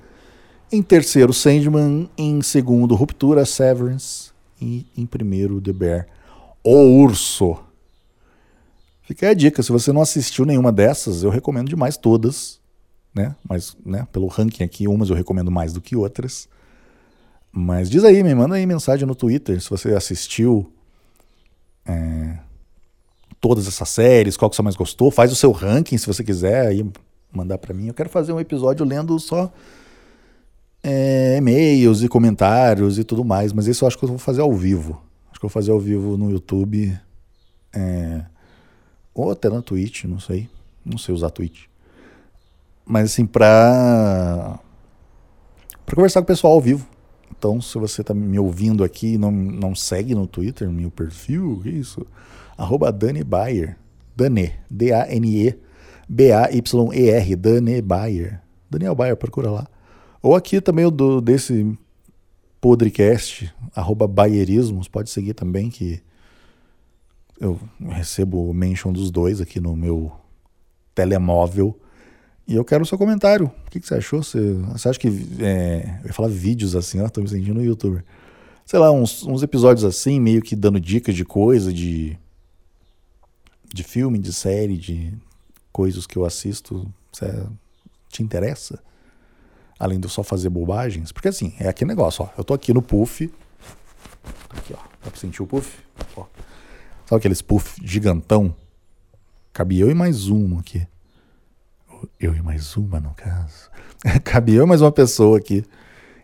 Em 0.72 0.82
terceiro, 0.82 1.34
Sandman. 1.34 2.08
Em 2.16 2.40
segundo, 2.40 2.94
Ruptura, 2.94 3.44
Severance. 3.44 4.30
E 4.58 4.86
em 4.96 5.04
primeiro, 5.04 5.60
The 5.60 5.72
Bear, 5.74 6.06
O 6.64 7.02
Urso. 7.02 7.58
Fica 9.04 9.26
aí 9.26 9.32
a 9.32 9.34
dica, 9.34 9.62
se 9.62 9.70
você 9.70 9.92
não 9.92 10.02
assistiu 10.02 10.44
nenhuma 10.44 10.72
dessas, 10.72 11.22
eu 11.22 11.30
recomendo 11.30 11.68
demais 11.68 11.96
todas 11.96 12.60
né? 13.14 13.36
Mas, 13.48 13.76
né, 13.86 14.06
pelo 14.10 14.26
ranking 14.26 14.64
aqui, 14.64 14.88
umas 14.88 15.08
eu 15.08 15.14
recomendo 15.14 15.50
mais 15.50 15.72
do 15.72 15.80
que 15.80 15.94
outras. 15.94 16.48
Mas 17.52 17.88
diz 17.88 18.02
aí, 18.02 18.22
me 18.24 18.34
manda 18.34 18.56
aí 18.56 18.66
mensagem 18.66 19.06
no 19.06 19.14
Twitter 19.14 19.60
se 19.60 19.70
você 19.70 19.94
assistiu 19.94 20.72
é, 21.86 22.38
todas 23.40 23.68
essas 23.68 23.88
séries, 23.88 24.36
qual 24.36 24.50
que 24.50 24.56
você 24.56 24.62
mais 24.62 24.74
gostou. 24.74 25.12
Faz 25.12 25.30
o 25.30 25.36
seu 25.36 25.52
ranking 25.52 25.96
se 25.96 26.06
você 26.06 26.24
quiser 26.24 26.66
aí 26.66 26.84
mandar 27.32 27.58
para 27.58 27.72
mim. 27.72 27.86
Eu 27.86 27.94
quero 27.94 28.08
fazer 28.08 28.32
um 28.32 28.40
episódio 28.40 28.84
lendo 28.84 29.16
só 29.20 29.52
é, 30.82 31.36
e-mails 31.36 32.02
e 32.02 32.08
comentários 32.08 32.98
e 32.98 33.04
tudo 33.04 33.24
mais, 33.24 33.52
mas 33.52 33.68
isso 33.68 33.84
eu 33.84 33.86
acho 33.86 33.96
que 33.96 34.04
eu 34.04 34.08
vou 34.08 34.18
fazer 34.18 34.40
ao 34.40 34.52
vivo. 34.52 35.00
Acho 35.30 35.38
que 35.38 35.46
eu 35.46 35.48
vou 35.48 35.54
fazer 35.54 35.70
ao 35.70 35.78
vivo 35.78 36.16
no 36.16 36.32
YouTube 36.32 36.98
é, 37.72 38.24
ou 39.14 39.30
até 39.30 39.48
na 39.48 39.62
Twitch, 39.62 40.04
não 40.04 40.18
sei. 40.18 40.48
Não 40.84 40.98
sei 40.98 41.14
usar 41.14 41.30
Twitch. 41.30 41.66
Mas 42.84 43.12
assim, 43.12 43.24
pra. 43.24 44.58
pra 45.86 45.96
conversar 45.96 46.20
com 46.20 46.24
o 46.24 46.26
pessoal 46.26 46.54
ao 46.54 46.60
vivo. 46.60 46.86
Então, 47.36 47.60
se 47.60 47.78
você 47.78 48.00
está 48.00 48.12
me 48.12 48.38
ouvindo 48.38 48.84
aqui 48.84 49.14
e 49.14 49.18
não, 49.18 49.30
não 49.30 49.74
segue 49.74 50.14
no 50.14 50.26
Twitter, 50.26 50.70
meu 50.70 50.90
perfil, 50.90 51.62
isso? 51.64 52.06
Arroba 52.56 52.92
Dani 52.92 53.24
Bayer. 53.24 53.76
Dane, 54.16 54.52
D-A-N-E, 54.70 55.58
B-A-Y-E-R, 56.08 57.36
Dani 57.36 57.82
Bayer. 57.82 58.40
Daniel 58.70 58.94
Bayer, 58.94 59.16
procura 59.16 59.50
lá. 59.50 59.66
Ou 60.22 60.34
aqui 60.34 60.60
também 60.60 60.84
o 60.84 60.90
do, 60.90 61.20
desse 61.20 61.76
podcast, 62.60 63.52
arroba 63.74 64.06
Bayerismos, 64.06 64.88
pode 64.88 65.10
seguir 65.10 65.34
também, 65.34 65.68
que 65.68 66.00
eu 67.40 67.58
recebo 67.88 68.52
mention 68.52 68.92
dos 68.92 69.10
dois 69.10 69.40
aqui 69.40 69.60
no 69.60 69.74
meu 69.76 70.12
telemóvel. 70.94 71.78
E 72.46 72.54
eu 72.54 72.64
quero 72.64 72.82
o 72.82 72.86
seu 72.86 72.98
comentário. 72.98 73.46
O 73.66 73.70
que, 73.70 73.80
que 73.80 73.86
você 73.86 73.94
achou? 73.94 74.22
Você, 74.22 74.52
você 74.52 74.88
acha 74.88 74.98
que. 74.98 75.08
É, 75.40 75.98
eu 76.02 76.08
ia 76.08 76.12
falar 76.12 76.28
vídeos 76.28 76.76
assim, 76.76 77.00
ó, 77.00 77.08
tô 77.08 77.20
me 77.20 77.28
sentindo 77.28 77.54
no 77.54 77.64
youtuber. 77.64 78.04
Sei 78.66 78.78
lá, 78.78 78.90
uns, 78.90 79.24
uns 79.24 79.42
episódios 79.42 79.84
assim, 79.84 80.20
meio 80.20 80.42
que 80.42 80.54
dando 80.54 80.78
dicas 80.78 81.14
de 81.14 81.24
coisa, 81.24 81.72
de. 81.72 82.18
de 83.72 83.82
filme, 83.82 84.18
de 84.18 84.32
série, 84.32 84.76
de 84.76 85.12
coisas 85.72 86.06
que 86.06 86.16
eu 86.16 86.24
assisto. 86.24 86.86
Você 87.10 87.46
te 88.10 88.22
interessa? 88.22 88.78
Além 89.78 89.98
de 89.98 90.06
eu 90.06 90.10
só 90.10 90.22
fazer 90.22 90.50
bobagens? 90.50 91.12
Porque 91.12 91.28
assim, 91.28 91.54
é 91.58 91.68
aquele 91.68 91.88
negócio, 91.88 92.24
ó. 92.24 92.28
Eu 92.38 92.44
tô 92.44 92.54
aqui 92.54 92.72
no 92.72 92.82
puff. 92.82 93.32
Aqui, 94.50 94.74
ó. 94.74 94.82
Dá 95.02 95.10
pra 95.10 95.20
sentir 95.20 95.42
o 95.42 95.46
puff? 95.46 95.78
Sabe 97.06 97.18
aqueles 97.18 97.42
puff 97.42 97.78
gigantão? 97.84 98.54
Cabe 99.52 99.78
eu 99.78 99.90
e 99.90 99.94
mais 99.94 100.28
um 100.28 100.58
aqui. 100.58 100.86
Eu 102.18 102.34
e 102.34 102.40
mais 102.40 102.76
uma, 102.78 102.98
no 102.98 103.12
caso. 103.14 103.70
Cabe 104.24 104.54
eu 104.54 104.64
e 104.64 104.66
mais 104.66 104.80
uma 104.80 104.90
pessoa 104.90 105.36
aqui. 105.36 105.64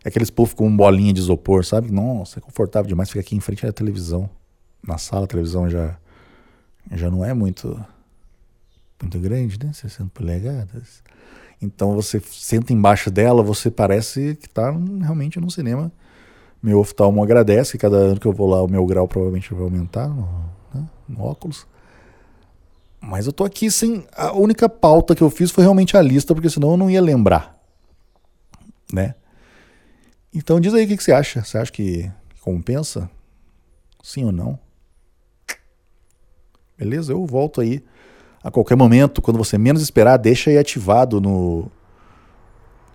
É 0.03 0.09
aqueles 0.09 0.31
puff 0.31 0.55
com 0.55 0.75
bolinha 0.75 1.13
de 1.13 1.21
isopor, 1.21 1.67
sabe? 1.67 1.93
Nossa, 1.93 2.39
é 2.39 2.41
confortável 2.41 2.89
demais. 2.89 3.11
Fica 3.11 3.21
aqui 3.21 3.37
em 3.37 3.41
frente 3.41 3.67
à 3.67 3.73
televisão. 3.73 4.29
Na 4.83 4.97
sala, 4.97 5.25
a 5.25 5.29
televisão 5.29 5.69
já, 5.69 5.99
já 6.93 7.11
não 7.11 7.23
é 7.23 7.35
muito, 7.35 7.79
muito 9.03 9.19
grande, 9.19 9.59
né? 9.63 9.75
60 9.75 10.11
polegadas. 10.15 11.03
Então 11.61 11.95
você 11.95 12.19
senta 12.21 12.73
embaixo 12.73 13.11
dela, 13.11 13.43
você 13.43 13.71
parece 13.71 14.35
que 14.37 14.47
está 14.47 14.71
realmente 14.71 15.39
num 15.39 15.51
cinema. 15.51 15.93
Meu 16.63 16.79
oftalmo 16.79 17.23
agradece, 17.23 17.77
cada 17.77 17.97
ano 17.97 18.19
que 18.19 18.27
eu 18.27 18.33
vou 18.33 18.49
lá 18.49 18.63
o 18.63 18.69
meu 18.69 18.87
grau 18.87 19.07
provavelmente 19.07 19.53
vai 19.53 19.65
aumentar 19.65 20.09
no 21.11 21.25
óculos. 21.25 21.67
Mas 23.01 23.27
eu 23.27 23.33
tô 23.33 23.45
aqui 23.45 23.71
sem. 23.71 24.07
A 24.13 24.33
única 24.33 24.69
pauta 24.69 25.15
que 25.15 25.23
eu 25.23 25.31
fiz 25.31 25.51
foi 25.51 25.65
realmente 25.65 25.97
a 25.97 26.03
lista, 26.03 26.35
porque 26.35 26.51
senão 26.51 26.73
eu 26.73 26.77
não 26.77 26.91
ia 26.91 27.01
lembrar. 27.01 27.59
Né? 28.93 29.15
Então 30.35 30.61
diz 30.61 30.75
aí 30.75 30.85
o 30.85 30.89
que, 30.89 30.97
que 30.97 31.03
você 31.03 31.13
acha. 31.13 31.43
Você 31.43 31.59
acha 31.59 31.73
que 31.73 32.11
compensa? 32.43 33.11
Sim 34.03 34.25
ou 34.25 34.33
não? 34.33 34.59
Beleza? 36.77 37.13
Eu 37.13 37.25
volto 37.27 37.61
aí 37.61 37.83
a 38.43 38.51
qualquer 38.51 38.77
momento, 38.77 39.21
quando 39.21 39.37
você 39.37 39.59
menos 39.59 39.83
esperar, 39.83 40.17
deixa 40.17 40.49
aí 40.49 40.57
ativado 40.57 41.21
no, 41.21 41.71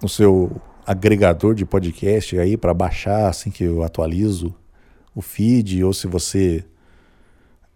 no 0.02 0.10
seu 0.10 0.60
agregador 0.86 1.54
de 1.54 1.66
podcast 1.66 2.38
aí 2.40 2.58
para 2.58 2.74
baixar 2.74 3.28
assim 3.28 3.52
que 3.52 3.64
eu 3.64 3.84
atualizo 3.84 4.54
o 5.14 5.22
feed, 5.22 5.84
ou 5.84 5.94
se 5.94 6.08
você 6.08 6.66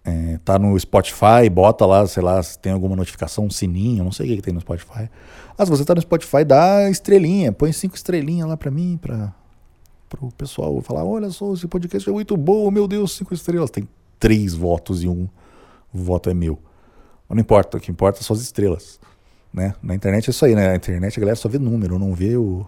é, 0.09 0.39
tá 0.43 0.57
no 0.57 0.77
Spotify, 0.79 1.49
bota 1.51 1.85
lá, 1.85 2.05
sei 2.07 2.23
lá, 2.23 2.41
se 2.41 2.57
tem 2.57 2.71
alguma 2.71 2.95
notificação, 2.95 3.45
um 3.45 3.49
sininho, 3.49 4.03
não 4.03 4.11
sei 4.11 4.25
o 4.25 4.29
que, 4.29 4.35
que 4.37 4.41
tem 4.41 4.53
no 4.53 4.61
Spotify. 4.61 5.09
Ah, 5.57 5.65
se 5.65 5.69
você 5.69 5.85
tá 5.85 5.93
no 5.93 6.01
Spotify, 6.01 6.43
dá 6.43 6.89
estrelinha, 6.89 7.51
põe 7.51 7.71
cinco 7.71 7.95
estrelinhas 7.95 8.47
lá 8.47 8.57
para 8.57 8.71
mim, 8.71 8.97
para 9.01 9.33
o 10.19 10.31
pessoal 10.31 10.81
falar, 10.81 11.03
olha 11.05 11.29
só, 11.29 11.53
esse 11.53 11.67
podcast 11.67 12.09
é 12.09 12.11
muito 12.11 12.35
bom, 12.35 12.71
meu 12.71 12.87
Deus, 12.87 13.15
cinco 13.15 13.33
estrelas. 13.33 13.69
Tem 13.69 13.87
três 14.19 14.53
votos 14.53 15.03
e 15.03 15.07
um 15.07 15.27
voto 15.93 16.29
é 16.29 16.33
meu. 16.33 16.57
Mas 17.27 17.35
não 17.35 17.41
importa, 17.41 17.77
o 17.77 17.79
que 17.79 17.91
importa 17.91 18.23
são 18.23 18.35
as 18.35 18.41
estrelas. 18.41 18.99
Né? 19.53 19.73
Na 19.81 19.95
internet 19.95 20.27
é 20.27 20.31
isso 20.31 20.45
aí, 20.45 20.55
né? 20.55 20.69
Na 20.69 20.75
internet 20.75 21.17
a 21.17 21.19
galera 21.19 21.35
só 21.35 21.47
vê 21.49 21.59
número, 21.59 21.99
não 21.99 22.13
vê 22.13 22.35
o, 22.35 22.65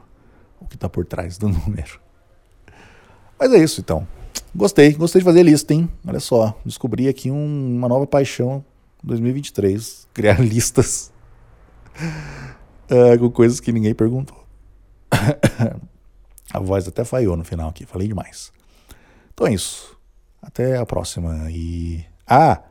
o 0.59 0.65
que 0.65 0.77
tá 0.77 0.87
por 0.87 1.05
trás 1.05 1.37
do 1.37 1.47
número. 1.49 1.99
Mas 3.39 3.51
é 3.53 3.57
isso 3.57 3.81
então. 3.81 4.07
Gostei, 4.53 4.93
gostei 4.93 5.21
de 5.21 5.25
fazer 5.25 5.43
lista, 5.43 5.73
hein? 5.73 5.89
Olha 6.05 6.19
só, 6.19 6.59
descobri 6.65 7.07
aqui 7.07 7.31
um, 7.31 7.77
uma 7.77 7.87
nova 7.87 8.05
paixão 8.05 8.63
2023, 9.03 10.07
criar 10.13 10.41
listas 10.41 11.11
uh, 12.89 13.17
com 13.19 13.31
coisas 13.31 13.59
que 13.59 13.71
ninguém 13.71 13.93
perguntou. 13.93 14.37
a 16.53 16.59
voz 16.59 16.87
até 16.87 17.05
falhou 17.05 17.37
no 17.37 17.45
final 17.45 17.69
aqui, 17.69 17.85
falei 17.85 18.07
demais. 18.07 18.51
Então 19.33 19.47
é 19.47 19.53
isso. 19.53 19.97
Até 20.41 20.77
a 20.77 20.85
próxima. 20.85 21.49
E 21.49 22.05
ah, 22.27 22.61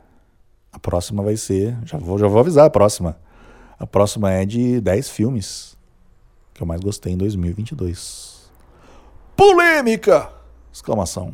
a 0.71 0.79
próxima 0.79 1.23
vai 1.23 1.35
ser, 1.35 1.77
já 1.85 1.97
vou, 1.97 2.17
já 2.17 2.27
vou 2.27 2.39
avisar 2.39 2.65
a 2.65 2.69
próxima. 2.69 3.17
A 3.79 3.87
próxima 3.87 4.31
é 4.31 4.45
de 4.45 4.79
10 4.79 5.09
filmes 5.09 5.75
que 6.53 6.61
eu 6.61 6.67
mais 6.67 6.81
gostei 6.81 7.13
em 7.13 7.17
2022. 7.17 8.51
Polêmica! 9.35 10.31
Exclamação. 10.71 11.33